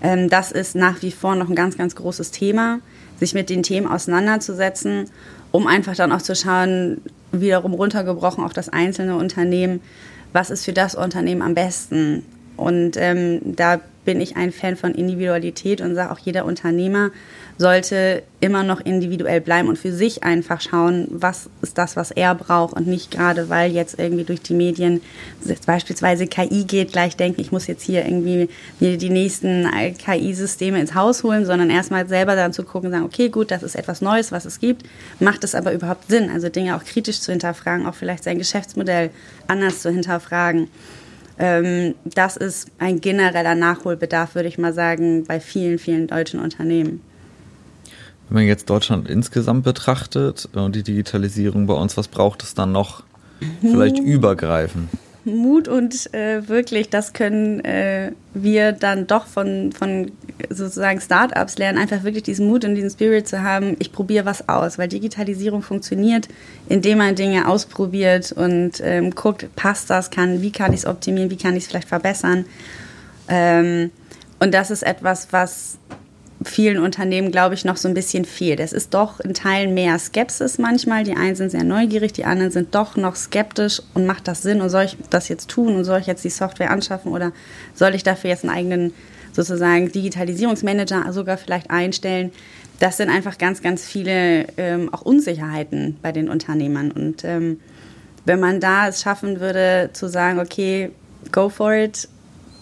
ähm, 0.01 0.29
das 0.29 0.51
ist 0.51 0.75
nach 0.75 1.01
wie 1.01 1.12
vor 1.12 1.35
noch 1.35 1.49
ein 1.49 1.55
ganz, 1.55 1.77
ganz 1.77 1.95
großes 1.95 2.31
Thema, 2.31 2.79
sich 3.19 3.33
mit 3.33 3.49
den 3.49 3.63
Themen 3.63 3.88
auseinanderzusetzen, 3.88 5.05
um 5.51 5.67
einfach 5.67 5.95
dann 5.95 6.12
auch 6.12 6.21
zu 6.21 6.35
schauen, 6.35 7.01
wiederum 7.31 7.73
runtergebrochen 7.73 8.43
auf 8.43 8.53
das 8.53 8.69
einzelne 8.69 9.15
Unternehmen, 9.15 9.81
was 10.33 10.49
ist 10.49 10.65
für 10.65 10.73
das 10.73 10.95
Unternehmen 10.95 11.41
am 11.41 11.53
besten. 11.53 12.25
Und 12.55 12.97
ähm, 12.97 13.55
da 13.55 13.79
bin 14.05 14.21
ich 14.21 14.35
ein 14.35 14.51
Fan 14.51 14.75
von 14.75 14.93
Individualität 14.93 15.81
und 15.81 15.95
sage 15.95 16.12
auch, 16.12 16.19
jeder 16.19 16.45
Unternehmer 16.45 17.12
sollte 17.60 18.24
immer 18.39 18.63
noch 18.63 18.80
individuell 18.80 19.41
bleiben 19.41 19.67
und 19.67 19.78
für 19.78 19.91
sich 19.91 20.24
einfach 20.24 20.62
schauen, 20.62 21.10
was 21.12 21.50
ist 21.62 21.78
das, 21.78 21.98
was 21.98 22.10
er 22.10 22.34
braucht 22.34 22.74
und 22.74 22.88
nicht 22.88 23.12
gerade, 23.12 23.50
weil 23.50 23.74
jetzt 23.74 24.00
irgendwie 24.00 24.24
durch 24.24 24.41
die 24.41 24.54
Medien 24.54 25.02
beispielsweise 25.65 26.26
KI 26.26 26.63
geht, 26.63 26.93
gleich 26.93 27.17
denken, 27.17 27.41
ich 27.41 27.52
muss 27.52 27.67
jetzt 27.67 27.84
hier 27.84 28.06
irgendwie 28.06 28.48
mir 28.80 28.98
die 28.98 29.10
nächsten 29.10 29.67
KI-Systeme 29.98 30.80
ins 30.80 30.95
Haus 30.95 31.24
holen, 31.24 31.45
sondern 31.45 31.69
erstmal 31.69 32.08
selber 32.08 32.38
dann 32.38 32.54
zu 32.54 32.63
gucken, 32.63 32.91
sagen, 32.91 33.04
okay, 33.04 33.28
gut, 33.28 33.52
das 33.52 33.62
ist 33.62 33.76
etwas 33.76 34.00
Neues, 34.00 34.32
was 34.32 34.45
es 34.45 34.62
gibt, 34.62 34.86
macht 35.19 35.43
es 35.43 35.54
aber 35.54 35.74
überhaupt 35.74 36.08
Sinn? 36.08 36.30
Also 36.30 36.48
Dinge 36.48 36.78
auch 36.78 36.86
kritisch 36.86 37.19
zu 37.19 37.34
hinterfragen, 37.34 37.86
auch 37.86 37.95
vielleicht 37.95 38.24
sein 38.24 38.38
Geschäftsmodell 38.38 39.10
anders 39.48 39.82
zu 39.82 39.91
hinterfragen 39.91 40.69
ähm, 41.41 41.95
das 42.04 42.36
ist 42.36 42.69
ein 42.80 43.00
genereller 43.00 43.56
Nachholbedarf, 43.56 44.36
würde 44.36 44.50
ich 44.50 44.58
mal 44.58 44.74
sagen, 44.74 45.24
bei 45.24 45.39
vielen, 45.39 45.80
vielen 45.80 46.06
deutschen 46.06 46.41
Unternehmen. 46.41 47.02
Wenn 48.30 48.36
man 48.36 48.48
jetzt 48.48 48.70
Deutschland 48.70 49.10
insgesamt 49.10 49.63
betrachtet 49.63 50.48
und 50.54 50.76
die 50.76 50.84
Digitalisierung 50.84 51.65
bei 51.65 51.74
uns, 51.74 51.98
was 51.98 52.08
braucht 52.08 52.44
es 52.44 52.54
dann 52.54 52.72
noch 52.72 53.04
vielleicht 53.62 54.00
übergreifen? 54.00 54.89
Mut 55.26 55.68
und 55.68 56.13
äh, 56.13 56.48
wirklich, 56.48 56.89
das 56.89 57.13
können 57.13 57.63
äh, 57.65 58.12
wir 58.34 58.72
dann 58.72 59.08
doch 59.08 59.26
von, 59.26 59.72
von 59.72 60.12
sozusagen 60.50 61.02
Startups 61.02 61.58
lernen, 61.58 61.78
einfach 61.78 62.04
wirklich 62.04 62.24
diesen 62.24 62.48
Mut 62.48 62.63
und 62.65 62.76
diesen 62.76 62.89
Spirit 62.89 63.28
zu 63.28 63.44
haben, 63.44 63.76
ich 63.80 63.92
probiere 63.92 64.26
was 64.26 64.48
aus, 64.48 64.78
weil 64.78 64.88
Digitalisierung 64.88 65.62
funktioniert, 65.62 66.28
indem 66.70 67.00
man 67.00 67.15
Dinge 67.15 67.48
ausprobiert 67.48 68.32
und 68.32 68.82
ähm, 68.82 69.12
guckt, 69.12 69.54
passt 69.56 69.89
das, 69.89 70.10
kann, 70.10 70.42
wie 70.42 70.52
kann 70.52 70.74
ich 70.74 70.82
es 70.82 70.86
optimieren, 70.86 71.30
wie 71.30 71.38
kann 71.38 71.56
ich 71.56 71.63
es 71.63 71.70
vielleicht 71.70 71.89
verbessern. 71.89 72.46
Ähm, 73.28 73.92
und 74.39 74.54
das 74.54 74.72
ist 74.72 74.84
etwas, 74.84 75.28
was 75.32 75.80
vielen 76.43 76.80
Unternehmen, 76.80 77.32
glaube 77.32 77.56
ich, 77.56 77.65
noch 77.65 77.78
so 77.78 77.88
ein 77.88 77.93
bisschen 77.93 78.23
fehlt. 78.23 78.60
Es 78.60 78.71
ist 78.71 78.93
doch 78.93 79.19
in 79.19 79.34
Teilen 79.34 79.73
mehr 79.73 79.99
Skepsis 79.99 80.58
manchmal. 80.58 81.04
Die 81.04 81.15
einen 81.15 81.36
sind 81.36 81.52
sehr 81.52 81.63
neugierig, 81.63 82.13
die 82.13 82.25
anderen 82.25 82.52
sind 82.52 82.73
doch 82.75 82.95
noch 82.95 83.15
skeptisch 83.15 83.82
und 83.93 84.06
macht 84.06 84.28
das 84.28 84.41
Sinn 84.41 84.62
und 84.62 84.69
soll 84.69 84.84
ich 84.84 84.97
das 85.10 85.28
jetzt 85.28 85.49
tun 85.49 85.75
und 85.75 85.84
soll 85.84 85.99
ich 85.99 86.08
jetzt 86.08 86.23
die 86.23 86.30
Software 86.30 86.71
anschaffen 86.71 87.12
oder 87.12 87.34
soll 87.73 87.93
ich 87.93 88.04
dafür 88.04 88.30
jetzt 88.30 88.45
einen 88.45 88.56
eigenen 88.56 88.93
sozusagen 89.34 89.91
Digitalisierungsmanager 89.91 91.12
sogar 91.12 91.38
vielleicht 91.38 91.69
einstellen. 91.69 92.32
Das 92.80 92.97
sind 92.97 93.10
einfach 93.10 93.38
ganz, 93.38 93.62
ganz 93.62 93.86
viele 93.86 94.47
ähm, 94.58 94.93
auch 94.93 95.02
Unsicherheiten 95.02 95.97
bei 96.02 96.13
den 96.13 96.30
Unternehmern. 96.30 96.91
Und 96.91 97.25
ähm, 97.25 97.60
wenn 98.25 98.39
man 98.39 98.62
da 98.62 98.88
es 98.88 99.02
schaffen 99.02 99.41
würde, 99.41 99.89
zu 99.91 100.08
sagen, 100.08 100.39
okay, 100.39 100.91
go 101.32 101.49
for 101.49 101.73
it, 101.73 102.08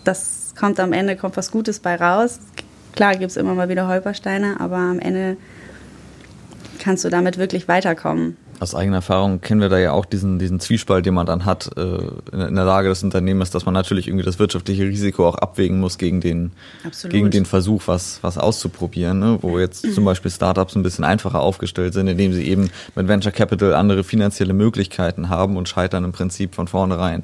das 0.03 0.53
kommt 0.59 0.79
am 0.79 0.93
Ende, 0.93 1.15
kommt 1.15 1.37
was 1.37 1.51
Gutes 1.51 1.79
bei 1.79 1.95
raus. 1.95 2.39
Klar 2.97 3.15
gibt 3.15 3.29
es 3.29 3.37
immer 3.37 3.53
mal 3.53 3.69
wieder 3.69 3.87
Holpersteine, 3.87 4.59
aber 4.59 4.77
am 4.77 4.99
Ende 4.99 5.37
kannst 6.79 7.05
du 7.05 7.09
damit 7.09 7.37
wirklich 7.37 7.67
weiterkommen. 7.67 8.37
Aus 8.59 8.73
eigener 8.73 8.97
Erfahrung 8.97 9.39
kennen 9.39 9.61
wir 9.61 9.69
da 9.69 9.77
ja 9.77 9.91
auch 9.91 10.05
diesen, 10.05 10.39
diesen 10.39 10.59
Zwiespalt, 10.59 11.05
den 11.05 11.13
man 11.13 11.27
dann 11.27 11.45
hat 11.45 11.69
äh, 11.77 11.81
in 12.31 12.55
der 12.55 12.65
Lage 12.65 12.89
des 12.89 13.03
Unternehmens, 13.03 13.51
dass 13.51 13.65
man 13.65 13.73
natürlich 13.75 14.07
irgendwie 14.07 14.25
das 14.25 14.39
wirtschaftliche 14.39 14.85
Risiko 14.85 15.27
auch 15.27 15.35
abwägen 15.35 15.79
muss 15.79 15.99
gegen 15.99 16.21
den, 16.21 16.53
gegen 17.07 17.29
den 17.29 17.45
Versuch, 17.45 17.83
was, 17.85 18.17
was 18.23 18.39
auszuprobieren, 18.39 19.19
ne? 19.19 19.37
wo 19.41 19.59
jetzt 19.59 19.85
mhm. 19.85 19.93
zum 19.93 20.05
Beispiel 20.05 20.31
Startups 20.31 20.75
ein 20.75 20.81
bisschen 20.81 21.03
einfacher 21.03 21.39
aufgestellt 21.39 21.93
sind, 21.93 22.07
indem 22.07 22.33
sie 22.33 22.47
eben 22.47 22.71
mit 22.95 23.07
Venture 23.07 23.31
Capital 23.31 23.75
andere 23.75 24.03
finanzielle 24.03 24.53
Möglichkeiten 24.53 25.29
haben 25.29 25.55
und 25.55 25.69
scheitern 25.69 26.03
im 26.03 26.11
Prinzip 26.11 26.55
von 26.55 26.67
vornherein. 26.67 27.21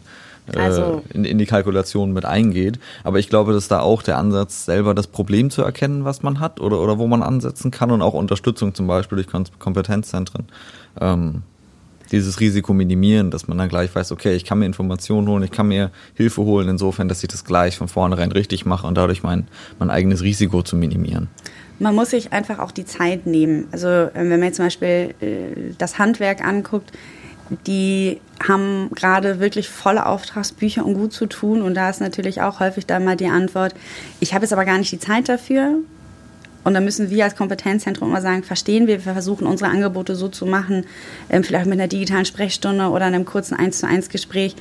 Äh, 0.51 0.59
also. 0.59 1.03
in, 1.13 1.25
in 1.25 1.37
die 1.37 1.45
Kalkulation 1.45 2.13
mit 2.13 2.25
eingeht. 2.25 2.79
Aber 3.03 3.19
ich 3.19 3.29
glaube, 3.29 3.53
dass 3.53 3.67
da 3.67 3.79
auch 3.79 4.03
der 4.03 4.17
Ansatz, 4.17 4.65
selber 4.65 4.93
das 4.93 5.07
Problem 5.07 5.49
zu 5.49 5.61
erkennen, 5.61 6.05
was 6.05 6.23
man 6.23 6.39
hat 6.39 6.59
oder, 6.59 6.79
oder 6.79 6.97
wo 6.97 7.07
man 7.07 7.23
ansetzen 7.23 7.71
kann 7.71 7.91
und 7.91 8.01
auch 8.01 8.13
Unterstützung 8.13 8.73
zum 8.73 8.87
Beispiel 8.87 9.15
durch 9.15 9.27
Kompetenzzentren. 9.59 10.45
Ähm, 10.99 11.43
dieses 12.11 12.39
Risiko 12.39 12.73
minimieren, 12.73 13.31
dass 13.31 13.47
man 13.47 13.57
dann 13.57 13.69
gleich 13.69 13.93
weiß, 13.93 14.11
okay, 14.11 14.35
ich 14.35 14.45
kann 14.45 14.59
mir 14.59 14.65
Informationen 14.65 15.27
holen, 15.27 15.41
ich 15.41 15.51
kann 15.51 15.67
mir 15.67 15.89
Hilfe 16.13 16.43
holen, 16.43 16.69
insofern, 16.69 17.07
dass 17.07 17.23
ich 17.23 17.29
das 17.29 17.43
gleich 17.43 17.77
von 17.77 17.87
vornherein 17.87 18.31
richtig 18.31 18.65
mache 18.65 18.85
und 18.85 18.95
dadurch 18.95 19.23
mein, 19.23 19.47
mein 19.79 19.89
eigenes 19.89 20.21
Risiko 20.21 20.61
zu 20.61 20.75
minimieren. 20.75 21.29
Man 21.79 21.95
muss 21.95 22.11
sich 22.11 22.31
einfach 22.31 22.59
auch 22.59 22.71
die 22.71 22.85
Zeit 22.85 23.25
nehmen. 23.25 23.67
Also 23.71 23.87
äh, 23.87 24.11
wenn 24.13 24.29
man 24.29 24.43
jetzt 24.43 24.57
zum 24.57 24.65
Beispiel 24.65 25.15
äh, 25.21 25.73
das 25.77 25.97
Handwerk 25.97 26.45
anguckt, 26.45 26.91
die 27.49 28.19
haben 28.47 28.89
gerade 28.95 29.39
wirklich 29.39 29.69
volle 29.69 30.05
Auftragsbücher, 30.05 30.85
um 30.85 30.93
gut 30.93 31.13
zu 31.13 31.27
tun. 31.27 31.61
Und 31.61 31.75
da 31.75 31.89
ist 31.89 32.01
natürlich 32.01 32.41
auch 32.41 32.59
häufig 32.59 32.85
dann 32.85 33.05
mal 33.05 33.15
die 33.15 33.27
Antwort, 33.27 33.73
ich 34.19 34.33
habe 34.33 34.45
jetzt 34.45 34.53
aber 34.53 34.65
gar 34.65 34.77
nicht 34.77 34.91
die 34.91 34.99
Zeit 34.99 35.29
dafür. 35.29 35.79
Und 36.63 36.73
dann 36.73 36.85
müssen 36.85 37.09
wir 37.09 37.25
als 37.25 37.35
Kompetenzzentrum 37.35 38.09
immer 38.09 38.21
sagen, 38.21 38.43
verstehen 38.43 38.87
wir, 38.87 39.05
wir 39.05 39.13
versuchen 39.13 39.47
unsere 39.47 39.69
Angebote 39.69 40.15
so 40.15 40.29
zu 40.29 40.45
machen, 40.45 40.85
ähm, 41.29 41.43
vielleicht 41.43 41.65
mit 41.65 41.73
einer 41.73 41.89
digitalen 41.89 42.25
Sprechstunde 42.25 42.89
oder 42.89 43.05
einem 43.05 43.25
kurzen 43.25 43.55
1 43.55 43.79
zu 43.79 43.87
1 43.87 44.07
Gespräch, 44.07 44.55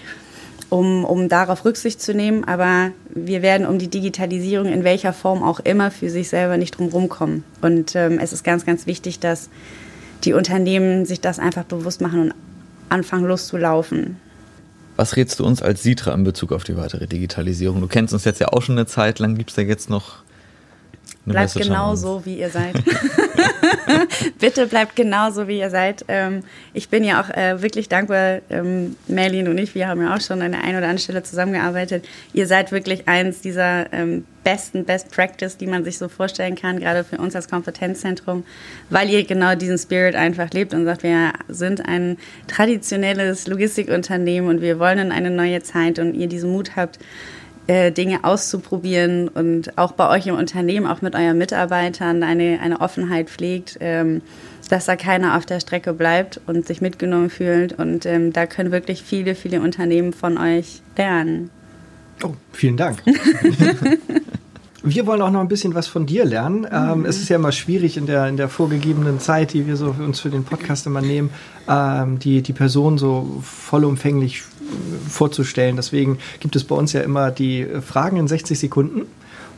um, 0.69 1.05
um 1.05 1.29
darauf 1.29 1.65
Rücksicht 1.65 2.01
zu 2.01 2.13
nehmen. 2.13 2.43
Aber 2.43 2.91
wir 3.09 3.43
werden 3.43 3.67
um 3.67 3.79
die 3.79 3.89
Digitalisierung 3.89 4.67
in 4.67 4.83
welcher 4.83 5.13
Form 5.13 5.45
auch 5.45 5.61
immer 5.61 5.93
für 5.93 6.11
sich 6.11 6.29
selber 6.29 6.57
nicht 6.57 6.77
drum 6.77 7.09
kommen. 7.09 7.45
Und 7.61 7.95
ähm, 7.95 8.19
es 8.19 8.33
ist 8.33 8.43
ganz, 8.43 8.67
ganz 8.67 8.87
wichtig, 8.87 9.21
dass 9.21 9.49
die 10.25 10.33
Unternehmen 10.33 11.05
sich 11.05 11.21
das 11.21 11.39
einfach 11.39 11.65
bewusst 11.65 12.01
machen 12.01 12.21
und 12.21 12.35
anfangen 12.93 13.27
loszulaufen. 13.27 14.17
Was 14.97 15.17
rätst 15.17 15.41
du 15.41 15.45
uns 15.45 15.63
als 15.63 15.83
Sitra 15.83 16.13
in 16.15 16.25
Bezug 16.25 16.53
auf 16.53 16.65
die 16.65 16.77
weitere 16.77 17.07
Digitalisierung? 17.07 17.81
Du 17.81 17.89
kennst 17.89 18.13
uns 18.13 18.25
jetzt 18.25 18.41
ja 18.41 18.49
auch 18.49 18.63
schon 18.63 18.77
eine 18.77 18.87
Zeit 18.87 19.19
lang. 19.19 19.37
Gibt 19.37 19.51
es 19.51 19.57
da 19.57 19.63
jetzt 19.63 19.89
noch 19.89 20.23
Bleibt 21.25 21.55
genau 21.55 21.95
so, 21.95 22.25
wie 22.25 22.39
ihr 22.39 22.51
seid. 22.51 22.75
Bitte 24.41 24.67
bleibt 24.67 24.97
genau 24.97 25.31
so, 25.31 25.47
wie 25.47 25.61
ihr 25.61 25.71
seid. 25.71 26.05
Ähm, 26.09 26.43
ich 26.75 26.89
bin 26.89 27.05
ja 27.05 27.23
auch 27.23 27.31
äh, 27.31 27.63
wirklich 27.63 27.89
dankbar, 27.89 28.41
ähm, 28.51 28.97
Merlin 29.07 29.47
und 29.47 29.59
ich, 29.59 29.75
wir 29.77 29.87
haben 29.87 30.03
ja 30.03 30.15
auch 30.15 30.21
schon 30.21 30.43
an 30.43 30.53
der 30.53 30.63
einen 30.63 30.79
oder 30.79 30.89
anderen 30.89 30.99
Stelle 30.99 31.23
zusammengearbeitet. 31.23 32.05
Ihr 32.33 32.49
seid 32.49 32.73
wirklich 32.73 33.07
eins 33.07 33.41
dieser 33.41 33.93
ähm, 33.93 34.25
besten 34.43 34.85
Best 34.85 35.13
Practice, 35.13 35.57
die 35.57 35.69
man 35.69 35.85
sich 35.85 35.99
so 35.99 36.09
vorstellen 36.09 36.57
kann, 36.57 36.81
gerade 36.81 37.05
für 37.05 37.19
uns 37.19 37.37
als 37.37 37.49
Kompetenzzentrum, 37.49 38.45
weil 38.91 39.09
ihr 39.09 39.25
genau 39.25 39.55
diesen 39.55 39.79
Spirit 39.79 40.17
einfach 40.17 40.51
lebt 40.51 40.75
und 40.75 40.85
sagt, 40.85 41.05
wir 41.05 41.33
sind 41.47 41.87
ein 41.87 42.19
traditionelles 42.49 43.47
Logistikunternehmen 43.47 44.51
und 44.51 44.61
wir 44.61 44.81
wollen 44.81 44.99
in 44.99 45.13
eine 45.13 45.31
neue 45.31 45.63
Zeit 45.63 46.01
und 46.01 46.15
ihr 46.15 46.27
diesen 46.27 46.51
Mut 46.51 46.75
habt, 46.75 46.99
äh, 47.67 47.93
Dinge 47.93 48.25
auszuprobieren 48.25 49.29
und 49.29 49.79
auch 49.79 49.93
bei 49.93 50.09
euch 50.09 50.27
im 50.27 50.37
Unternehmen, 50.37 50.87
auch 50.87 51.03
mit 51.03 51.15
euren 51.15 51.39
Mitarbeitern 51.39 52.23
eine, 52.23 52.59
eine 52.61 52.81
Offenheit 52.81 53.31
pflegt, 53.31 53.79
ähm, 53.81 54.23
dass 54.69 54.87
da 54.87 54.97
keiner 54.97 55.37
auf 55.37 55.47
der 55.47 55.61
Strecke 55.61 55.93
bleibt 55.93 56.41
und 56.47 56.67
sich 56.67 56.81
mitgenommen 56.81 57.31
fühlt. 57.31 57.79
Und 57.79 58.07
ähm, 58.07 58.33
da 58.33 58.47
können 58.47 58.73
wirklich 58.73 59.03
viele, 59.03 59.35
viele 59.35 59.61
Unternehmen 59.61 60.13
von 60.13 60.39
euch 60.39 60.83
lernen. 60.97 61.51
Oh, 62.23 62.35
vielen 62.53 62.77
Dank. 62.77 63.03
Wir 64.85 65.07
wollen 65.07 65.23
auch 65.23 65.31
noch 65.31 65.41
ein 65.41 65.49
bisschen 65.49 65.75
was 65.75 65.87
von 65.87 66.07
dir 66.07 66.25
lernen. 66.25 66.67
Ähm, 66.71 67.01
mhm. 67.01 67.05
es 67.05 67.19
ist 67.19 67.29
ja 67.29 67.37
immer 67.37 67.53
schwierig 67.53 67.97
in 67.97 68.07
der, 68.07 68.27
in 68.27 68.37
der 68.37 68.49
vorgegebenen 68.49 69.21
Zeit, 69.21 69.53
die 69.53 69.67
wir 69.67 69.77
so 69.77 69.93
für 69.93 70.03
uns 70.03 70.21
für 70.21 70.31
den 70.31 70.45
Podcast 70.45 70.87
immer 70.87 71.01
nehmen, 71.01 71.31
ähm, 71.69 72.19
die, 72.19 72.43
die 72.43 72.53
Person 72.53 72.99
so 72.99 73.41
vollumfänglich 73.43 74.43
vorzustellen. 75.09 75.77
Deswegen 75.77 76.19
gibt 76.41 76.57
es 76.57 76.65
bei 76.65 76.75
uns 76.75 76.93
ja 76.93 77.03
immer 77.03 77.31
die 77.31 77.67
Fragen 77.87 78.17
in 78.17 78.27
60 78.27 78.59
Sekunden. 78.59 79.03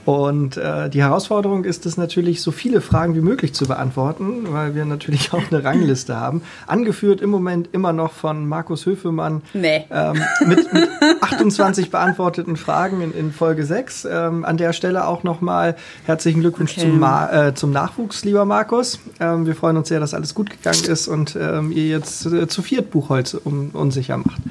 Und 0.05 0.57
äh, 0.57 0.91
die 0.91 1.03
Herausforderung 1.03 1.65
ist 1.65 1.87
es 1.87 1.97
natürlich, 1.97 2.43
so 2.43 2.51
viele 2.51 2.81
Fragen 2.81 3.15
wie 3.15 3.21
möglich 3.21 3.55
zu 3.55 3.67
beantworten, 3.67 4.47
weil 4.51 4.75
wir 4.75 4.85
natürlich 4.85 5.33
auch 5.33 5.43
eine 5.51 5.65
Rangliste 5.65 6.17
haben. 6.17 6.43
Angeführt 6.67 7.21
im 7.21 7.31
Moment 7.31 7.71
immer 7.73 7.93
noch 7.93 8.13
von 8.13 8.47
Markus 8.47 8.87
Höfemann 8.87 9.43
nee. 9.55 9.85
ähm, 9.91 10.21
mit, 10.47 10.73
mit 10.73 10.89
28 11.21 11.91
beantworteten 11.91 12.57
Fragen 12.57 13.01
in, 13.01 13.13
in 13.15 13.33
Folge 13.33 13.65
6. 13.65 14.07
Ähm, 14.11 14.45
an 14.45 14.57
der 14.57 14.73
Stelle 14.73 15.07
auch 15.07 15.23
nochmal 15.23 15.77
herzlichen 16.05 16.41
Glückwunsch 16.41 16.77
okay. 16.77 16.91
zum, 16.91 17.03
äh, 17.03 17.55
zum 17.55 17.71
Nachwuchs, 17.71 18.25
lieber 18.25 18.45
Markus. 18.45 19.01
Ähm, 19.21 19.47
wir 19.47 19.55
freuen 19.55 19.77
uns 19.77 19.89
sehr, 19.89 20.01
dass 20.01 20.13
alles 20.13 20.35
gut 20.35 20.51
gegangen 20.51 20.85
ist 20.85 21.09
und 21.09 21.37
ähm, 21.41 21.73
ihr 21.73 21.89
jetzt 21.89 22.27
äh, 22.27 22.47
zu 22.47 22.63
viert 22.63 22.91
Buchholz 22.91 23.35
un 23.35 23.71
unsicher 23.73 24.19
macht. 24.19 24.43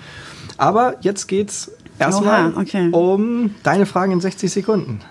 Aber 0.58 0.96
jetzt 1.02 1.28
geht's 1.28 1.72
erstmal 2.00 2.54
okay. 2.56 2.90
um 2.92 3.56
deine 3.64 3.86
Fragen 3.86 4.14
in 4.14 4.22
60 4.22 4.52
Sekunden. 4.52 5.02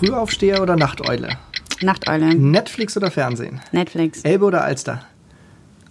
Frühaufsteher 0.00 0.62
oder 0.62 0.76
Nachteule? 0.76 1.28
Nachteule. 1.82 2.34
Netflix 2.34 2.96
oder 2.96 3.10
Fernsehen? 3.10 3.60
Netflix. 3.70 4.22
Elbe 4.22 4.46
oder 4.46 4.64
Alster? 4.64 5.04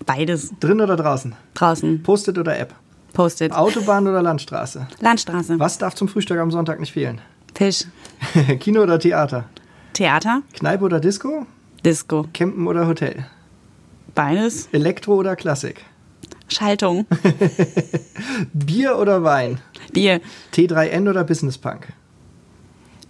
Beides. 0.03 0.51
Drin 0.59 0.81
oder 0.81 0.95
draußen? 0.95 1.35
Draußen. 1.53 2.01
Post-it 2.01 2.39
oder 2.39 2.57
App? 2.57 2.73
Post-it. 3.13 3.51
Autobahn 3.51 4.07
oder 4.07 4.23
Landstraße? 4.23 4.87
Landstraße. 4.99 5.59
Was 5.59 5.77
darf 5.77 5.93
zum 5.93 6.07
Frühstück 6.07 6.39
am 6.39 6.49
Sonntag 6.49 6.79
nicht 6.79 6.91
fehlen? 6.91 7.21
Fisch. 7.53 7.85
Kino 8.59 8.81
oder 8.81 8.97
Theater? 8.97 9.45
Theater. 9.93 10.41
Kneipe 10.53 10.85
oder 10.85 10.99
Disco? 10.99 11.45
Disco. 11.85 12.25
Campen 12.33 12.65
oder 12.65 12.87
Hotel? 12.87 13.27
Beides. 14.15 14.69
Elektro 14.71 15.13
oder 15.17 15.35
Klassik? 15.35 15.85
Schaltung. 16.47 17.05
Bier 18.53 18.97
oder 18.97 19.23
Wein? 19.23 19.59
Bier. 19.93 20.19
T3N 20.51 21.07
oder 21.07 21.23
Business 21.23 21.59
Punk? 21.59 21.89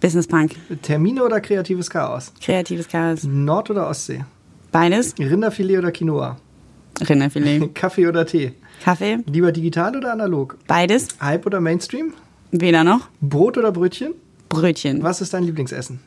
Business 0.00 0.26
Punk. 0.26 0.56
Termine 0.82 1.22
oder 1.22 1.40
kreatives 1.40 1.90
Chaos? 1.90 2.32
Kreatives 2.40 2.88
Chaos. 2.88 3.24
Nord- 3.24 3.70
oder 3.70 3.88
Ostsee? 3.88 4.24
Beides. 4.72 5.14
Rinderfilet 5.18 5.78
oder 5.78 5.92
Quinoa? 5.92 6.36
Rinderfilet. 7.06 7.74
Kaffee 7.74 8.06
oder 8.06 8.24
Tee? 8.24 8.52
Kaffee. 8.82 9.18
Lieber 9.26 9.52
digital 9.52 9.96
oder 9.96 10.12
analog? 10.12 10.56
Beides. 10.66 11.08
Hype 11.20 11.44
oder 11.46 11.60
Mainstream? 11.60 12.14
Weder 12.50 12.82
noch. 12.82 13.08
Brot 13.20 13.58
oder 13.58 13.72
Brötchen? 13.72 14.14
Brötchen. 14.48 15.02
Was 15.02 15.20
ist 15.20 15.34
dein 15.34 15.44
Lieblingsessen? 15.44 16.00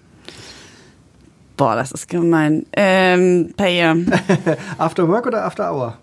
Boah, 1.55 1.75
das 1.75 1.91
ist 1.91 2.09
gemein. 2.09 2.65
Ähm, 2.73 3.53
Paella. 3.55 3.95
after 4.79 5.07
Work 5.07 5.27
oder 5.27 5.45
After 5.45 5.71
Hour? 5.71 5.97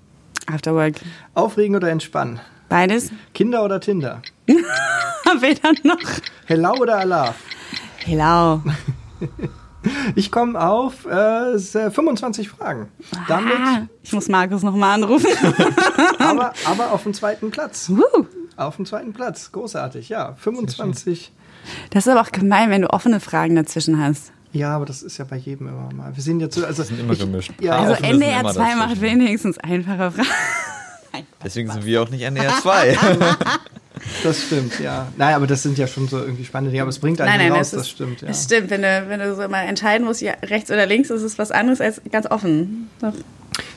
After 0.47 0.75
Work. 0.75 0.95
Aufregen 1.35 1.75
oder 1.75 1.91
entspannen? 1.91 2.41
Beides. 2.69 3.11
Kinder 3.35 3.65
oder 3.65 3.81
Tinder? 3.81 4.23
Weder 4.47 5.73
noch. 5.83 5.99
Hello 6.47 6.73
oder 6.81 6.99
Allah? 7.01 7.35
Hello. 8.05 8.63
Ich 10.15 10.31
komme 10.31 10.61
auf 10.61 11.07
äh, 11.07 11.59
25 11.59 12.51
Fragen. 12.51 12.89
Damit 13.29 13.55
ah, 13.59 13.87
ich 14.03 14.13
muss 14.13 14.29
Markus 14.29 14.63
nochmal 14.63 14.95
anrufen. 14.95 15.31
aber, 16.19 16.53
aber 16.67 16.93
auf 16.93 17.05
dem 17.05 17.15
zweiten 17.15 17.51
Platz. 17.51 17.89
Uh. 17.89 18.27
Auf 18.57 18.77
dem 18.77 18.85
zweiten 18.85 19.15
Platz. 19.15 19.53
Großartig, 19.53 20.11
ja. 20.11 20.35
25. 20.35 21.33
Das 21.89 22.07
ist 22.07 22.13
aber 22.13 22.21
auch 22.21 22.31
gemein, 22.31 22.69
wenn 22.69 22.83
du 22.83 22.91
offene 22.91 23.21
Fragen 23.21 23.57
dazwischen 23.57 23.99
hast. 23.99 24.33
Ja, 24.53 24.77
aber 24.77 24.85
das 24.85 25.03
ist 25.03 25.17
ja 25.17 25.25
bei 25.25 25.37
jedem 25.37 25.69
immer 25.69 25.91
mal. 25.95 26.15
Wir 26.15 26.23
sind 26.23 26.41
jetzt 26.41 26.57
so, 26.57 26.67
also 26.67 26.83
sind 26.83 27.01
immer 27.01 27.15
ich, 27.15 27.21
gemischt. 27.21 27.53
Ja, 27.61 27.79
also 27.79 27.95
NDR 28.03 28.53
2 28.53 28.75
macht 28.75 29.01
wenigstens 29.01 29.57
einfache 29.57 30.11
Fragen. 30.11 31.27
Deswegen 31.43 31.71
sind 31.71 31.87
wir 31.87 32.03
auch 32.03 32.11
nicht 32.11 32.21
NDR 32.21 32.53
2. 32.61 32.99
Das 34.23 34.43
stimmt, 34.43 34.79
ja. 34.81 35.09
Naja, 35.17 35.37
aber 35.37 35.47
das 35.47 35.63
sind 35.63 35.79
ja 35.79 35.87
schon 35.87 36.09
so 36.09 36.19
irgendwie 36.19 36.45
spannende 36.45 36.71
Dinge, 36.71 36.83
aber 36.83 36.91
es 36.91 36.99
bringt 36.99 37.21
einen 37.21 37.31
nein, 37.31 37.49
nein, 37.49 37.53
raus, 37.59 37.71
das, 37.71 37.83
ist, 37.83 37.91
stimmt. 37.91 38.21
Ja. 38.23 38.29
Das 38.29 38.45
stimmt, 38.45 38.71
wenn 38.71 38.83
du, 38.83 39.05
wenn 39.09 39.21
du 39.21 39.35
so 39.35 39.49
mal 39.49 39.63
entscheiden 39.63 40.07
musst, 40.07 40.21
ja, 40.21 40.33
rechts 40.43 40.71
oder 40.71 40.87
links, 40.87 41.11
ist 41.11 41.23
es 41.23 41.39
was 41.39 41.51
anderes 41.51 41.81
als 41.81 42.01
ganz 42.11 42.27
offen. 42.31 42.89
Doch. 43.01 43.13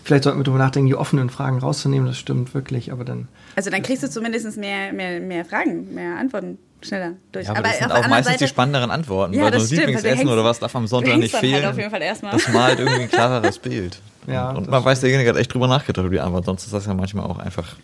Vielleicht 0.03 0.23
sollten 0.25 0.39
wir 0.39 0.43
darüber 0.43 0.63
nachdenken, 0.63 0.87
die 0.87 0.95
offenen 0.95 1.29
Fragen 1.29 1.59
rauszunehmen, 1.59 2.07
das 2.07 2.17
stimmt 2.17 2.53
wirklich, 2.53 2.91
aber 2.91 3.03
dann. 3.05 3.27
Also 3.55 3.69
dann 3.69 3.81
kriegst 3.81 4.03
du 4.03 4.09
zumindest 4.09 4.57
mehr, 4.57 4.93
mehr, 4.93 5.19
mehr 5.19 5.45
Fragen, 5.45 5.93
mehr 5.93 6.17
Antworten. 6.17 6.57
schneller 6.81 7.13
durch. 7.31 7.45
Ja, 7.45 7.51
aber, 7.51 7.59
aber 7.59 7.67
das 7.69 7.79
sind 7.79 7.91
auch 7.91 8.07
meistens 8.07 8.33
die 8.35 8.39
Seite- 8.39 8.47
spannenderen 8.49 8.91
Antworten. 8.91 9.33
Ja, 9.33 9.43
weil 9.43 9.53
so 9.53 9.59
das 9.59 9.63
ein 9.63 9.67
stimmt, 9.67 9.79
weil 9.79 9.85
du 9.85 9.89
Lieblingsessen 9.97 10.17
hängst- 10.19 10.33
oder 10.33 10.43
was 10.43 10.59
darf 10.59 10.75
am 10.75 10.87
Sonntag 10.87 11.17
nicht 11.17 11.33
halt 11.33 11.41
fehlen. 11.45 11.65
auf 11.65 11.77
jeden 11.77 11.89
Fall 11.91 12.01
erstmal. 12.01 12.33
Das 12.33 12.47
malt 12.49 12.79
irgendwie 12.79 13.01
ein 13.03 13.09
klareres 13.11 13.57
Bild. 13.59 13.99
Ja, 14.27 14.51
und 14.51 14.69
man 14.69 14.83
weiß, 14.85 15.01
derjenige 15.01 15.29
hat 15.29 15.37
echt 15.37 15.53
drüber 15.53 15.67
nachgedacht 15.67 16.05
über 16.05 16.15
die 16.15 16.21
Antwort. 16.21 16.45
Sonst 16.45 16.63
ist 16.65 16.73
das 16.73 16.85
ja 16.85 16.93
manchmal 16.93 17.25
auch 17.25 17.39
einfach 17.39 17.75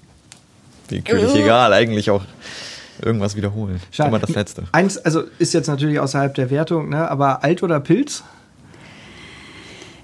willkürlich 0.92 1.36
Äh. 1.36 1.44
egal. 1.44 1.74
Eigentlich 1.74 2.10
auch 2.12 2.24
irgendwas 3.02 3.36
wiederholen. 3.36 3.80
Schade. 3.92 4.10
Immer 4.10 4.20
das 4.20 4.32
Letzte. 4.32 4.64
Eins, 4.72 4.98
also 4.98 5.24
ist 5.40 5.54
jetzt 5.54 5.68
natürlich 5.68 6.00
außerhalb 6.00 6.34
der 6.36 6.50
Wertung, 6.50 6.90
ne? 6.90 7.10
aber 7.10 7.44
Alt 7.44 7.64
oder 7.64 7.80
Pilz? 7.80 8.24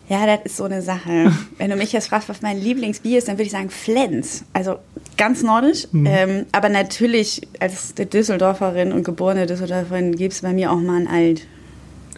Ja, 0.07 0.25
das 0.27 0.45
ist 0.45 0.57
so 0.57 0.65
eine 0.65 0.81
Sache. 0.81 1.31
Wenn 1.57 1.69
du 1.71 1.75
mich 1.75 1.91
jetzt 1.91 2.09
fragst, 2.09 2.29
was 2.29 2.41
mein 2.41 2.61
Lieblingsbier 2.61 3.17
ist, 3.17 3.27
dann 3.27 3.35
würde 3.35 3.45
ich 3.45 3.51
sagen 3.51 3.69
Flens. 3.69 4.45
Also 4.53 4.77
ganz 5.17 5.41
nordisch. 5.41 5.87
Ähm, 5.93 6.45
aber 6.51 6.69
natürlich 6.69 7.41
als 7.59 7.95
Düsseldorferin 7.95 8.91
und 8.91 9.03
geborene 9.03 9.47
Düsseldorferin 9.47 10.15
gibt 10.15 10.33
es 10.33 10.41
bei 10.41 10.53
mir 10.53 10.71
auch 10.71 10.79
mal 10.79 11.01
ein 11.01 11.07
Alt. 11.07 11.47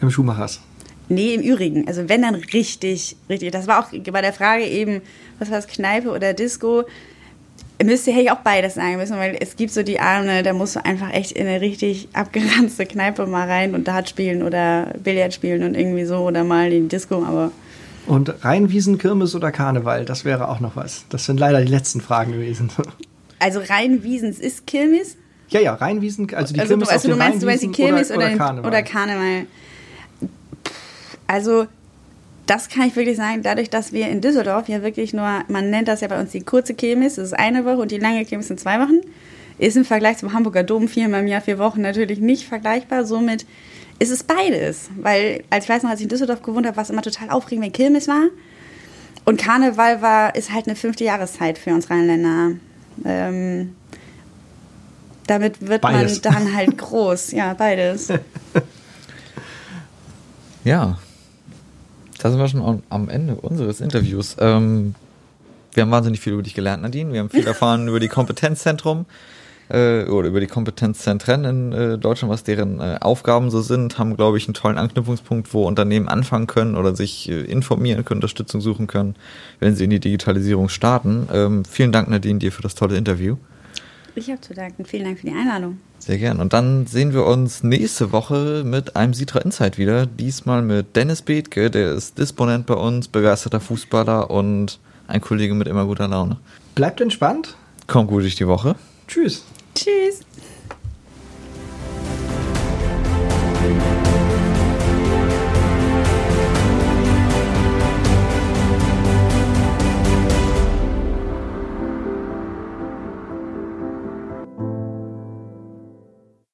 Im 0.01 0.11
Schuhmachers. 0.11 0.59
Nee, 1.09 1.33
im 1.33 1.41
Übrigen. 1.41 1.87
Also 1.87 2.09
wenn 2.09 2.21
dann 2.23 2.35
richtig, 2.35 3.15
richtig. 3.29 3.51
Das 3.51 3.67
war 3.67 3.79
auch 3.79 3.91
bei 4.11 4.21
der 4.21 4.33
Frage 4.33 4.65
eben, 4.65 5.01
was 5.39 5.49
war 5.49 5.57
das, 5.57 5.67
Kneipe 5.67 6.09
oder 6.09 6.33
Disco? 6.33 6.83
Müsste, 7.83 8.11
hätte 8.11 8.23
ich 8.23 8.31
auch 8.31 8.39
beides 8.39 8.73
sagen 8.73 8.97
müssen, 8.97 9.17
weil 9.17 9.37
es 9.39 9.55
gibt 9.55 9.71
so 9.71 9.83
die 9.83 9.99
Abende, 9.99 10.41
da 10.41 10.53
musst 10.53 10.75
du 10.75 10.83
einfach 10.83 11.13
echt 11.13 11.33
in 11.33 11.45
eine 11.45 11.61
richtig 11.61 12.09
abgeranzte 12.13 12.85
Kneipe 12.87 13.27
mal 13.27 13.47
rein 13.47 13.75
und 13.75 13.87
Dart 13.87 14.09
spielen 14.09 14.41
oder 14.41 14.93
Billard 15.03 15.33
spielen 15.33 15.63
und 15.63 15.75
irgendwie 15.75 16.05
so 16.05 16.17
oder 16.17 16.43
mal 16.43 16.73
in 16.73 16.83
die 16.83 16.87
Disco, 16.89 17.23
aber 17.23 17.51
Und 18.07 18.43
Rheinwiesen, 18.43 18.97
Kirmes 18.97 19.35
oder 19.35 19.51
Karneval, 19.51 20.05
das 20.05 20.25
wäre 20.25 20.49
auch 20.49 20.59
noch 20.59 20.75
was. 20.75 21.05
Das 21.09 21.25
sind 21.25 21.39
leider 21.39 21.61
die 21.61 21.71
letzten 21.71 22.01
Fragen 22.01 22.31
gewesen. 22.31 22.71
also 23.39 23.59
rein 23.59 24.01
Wiesens 24.03 24.39
ist 24.39 24.65
Kirmes. 24.65 25.15
ja, 25.49 25.59
ja, 25.59 25.75
Rheinwiesen, 25.75 26.33
also 26.33 26.55
die 26.55 26.59
also, 26.59 26.71
Kirmes 26.71 26.89
also 26.89 27.09
auf 27.09 27.13
du 27.13 27.19
meinst, 27.19 27.43
du 27.43 27.45
meinst 27.45 27.61
die 27.61 27.67
Rheinwiesen 27.67 27.85
Kirmes 27.85 28.11
oder, 28.11 28.27
oder, 28.27 28.37
Karneval. 28.37 28.69
oder 28.71 28.81
Karneval. 28.81 29.45
Also, 31.27 31.67
das 32.47 32.69
kann 32.69 32.87
ich 32.87 32.95
wirklich 32.95 33.17
sagen, 33.17 33.43
dadurch, 33.43 33.69
dass 33.69 33.93
wir 33.93 34.07
in 34.07 34.21
Düsseldorf 34.21 34.67
ja 34.67 34.81
wirklich 34.81 35.13
nur, 35.13 35.43
man 35.47 35.69
nennt 35.69 35.87
das 35.87 36.01
ja 36.01 36.07
bei 36.07 36.19
uns 36.19 36.31
die 36.31 36.41
kurze 36.41 36.73
Kirmes, 36.73 37.15
das 37.15 37.27
ist 37.27 37.33
eine 37.33 37.65
Woche 37.65 37.77
und 37.77 37.91
die 37.91 37.99
lange 37.99 38.25
Kirmes 38.25 38.47
sind 38.47 38.59
zwei 38.59 38.79
Wochen, 38.79 39.01
ist 39.59 39.75
im 39.75 39.85
Vergleich 39.85 40.17
zum 40.17 40.33
Hamburger 40.33 40.63
Dom 40.63 40.87
viermal 40.87 41.21
im 41.21 41.27
Jahr, 41.27 41.41
vier 41.41 41.59
Wochen 41.59 41.81
natürlich 41.81 42.19
nicht 42.19 42.47
vergleichbar. 42.47 43.05
Somit 43.05 43.45
ist 43.99 44.11
es 44.11 44.23
beides. 44.23 44.89
Weil, 44.97 45.43
als 45.49 45.65
ich 45.65 45.69
weiß 45.69 45.83
noch, 45.83 45.89
als 45.89 45.99
ich 45.99 46.05
in 46.05 46.09
Düsseldorf 46.09 46.41
gewohnt 46.41 46.65
habe, 46.65 46.77
war 46.77 46.83
es 46.83 46.89
immer 46.89 47.01
total 47.01 47.29
aufregend, 47.29 47.65
wenn 47.65 47.73
Kirmes 47.73 48.07
war. 48.07 48.27
Und 49.25 49.39
Karneval 49.39 50.01
war, 50.01 50.35
ist 50.35 50.53
halt 50.53 50.67
eine 50.67 50.75
fünfte 50.75 51.03
Jahreszeit 51.03 51.57
für 51.57 51.71
uns 51.71 51.89
Rheinländer. 51.89 52.51
Ähm, 53.03 53.75
damit 55.25 55.67
wird 55.67 55.81
Beides. 55.81 56.23
man 56.23 56.33
dann 56.33 56.55
halt 56.55 56.77
groß. 56.77 57.31
Ja, 57.31 57.53
beides. 57.53 58.09
Ja, 60.63 60.97
da 62.17 62.29
sind 62.29 62.39
wir 62.39 62.47
schon 62.47 62.83
am- 62.89 63.09
Ende 63.09 63.35
unseres 63.35 63.81
Interviews. 63.81 64.35
Ähm, 64.39 64.95
wir 65.73 65.83
haben 65.83 65.91
wahnsinnig 65.91 66.19
viel 66.19 66.33
über 66.33 66.43
dich 66.43 66.53
gelernt, 66.55 66.83
Nadine. 66.83 67.13
Wir 67.13 67.19
haben 67.19 67.29
viel 67.29 67.45
erfahren 67.47 67.87
über 67.87 67.99
die 67.99 68.07
Kompetenzzentrum 68.07 69.05
äh, 69.69 70.05
oder 70.05 70.29
über 70.29 70.39
die 70.39 70.47
Kompetenzzentren 70.47 71.45
in 71.45 71.71
äh, 71.73 71.97
Deutschland, 71.97 72.31
was 72.31 72.43
deren 72.43 72.79
äh, 72.79 72.97
Aufgaben 73.01 73.51
so 73.51 73.61
sind. 73.61 73.99
Haben, 73.99 74.15
glaube 74.17 74.37
ich, 74.37 74.47
einen 74.47 74.53
tollen 74.55 74.77
Anknüpfungspunkt, 74.77 75.53
wo 75.53 75.67
Unternehmen 75.67 76.07
anfangen 76.07 76.47
können 76.47 76.75
oder 76.75 76.95
sich 76.95 77.29
äh, 77.29 77.41
informieren 77.41 78.03
können, 78.05 78.17
Unterstützung 78.19 78.61
suchen 78.61 78.87
können, 78.87 79.15
wenn 79.59 79.75
sie 79.75 79.83
in 79.83 79.89
die 79.91 79.99
Digitalisierung 79.99 80.69
starten. 80.69 81.27
Ähm, 81.33 81.65
vielen 81.65 81.91
Dank, 81.91 82.09
Nadine, 82.09 82.39
dir 82.39 82.51
für 82.51 82.61
das 82.63 82.75
tolle 82.75 82.97
Interview. 82.97 83.35
Ich 84.17 84.31
habe 84.31 84.41
zu 84.41 84.55
danken. 84.55 84.83
Vielen 84.83 85.03
Dank 85.03 85.19
für 85.19 85.27
die 85.27 85.33
Einladung. 85.33 85.77
Sehr 85.99 86.17
gern. 86.17 86.39
Und 86.39 86.51
dann 86.51 86.87
sehen 86.87 87.13
wir 87.13 87.27
uns 87.27 87.61
nächste 87.61 88.11
Woche 88.11 88.63
mit 88.65 88.95
einem 88.95 89.13
Sitra 89.13 89.39
Insight 89.41 89.77
wieder. 89.77 90.07
Diesmal 90.07 90.63
mit 90.63 90.95
Dennis 90.95 91.21
Bethke, 91.21 91.69
der 91.69 91.91
ist 91.91 92.17
Disponent 92.17 92.65
bei 92.65 92.73
uns, 92.73 93.07
begeisterter 93.07 93.59
Fußballer 93.59 94.31
und 94.31 94.79
ein 95.07 95.21
Kollege 95.21 95.53
mit 95.53 95.67
immer 95.67 95.85
guter 95.85 96.07
Laune. 96.07 96.37
Bleibt 96.73 96.99
entspannt. 96.99 97.55
Kommt 97.85 98.09
gut 98.09 98.23
durch 98.23 98.35
die 98.35 98.47
Woche. 98.47 98.75
Tschüss. 99.07 99.45
Tschüss. 99.75 100.21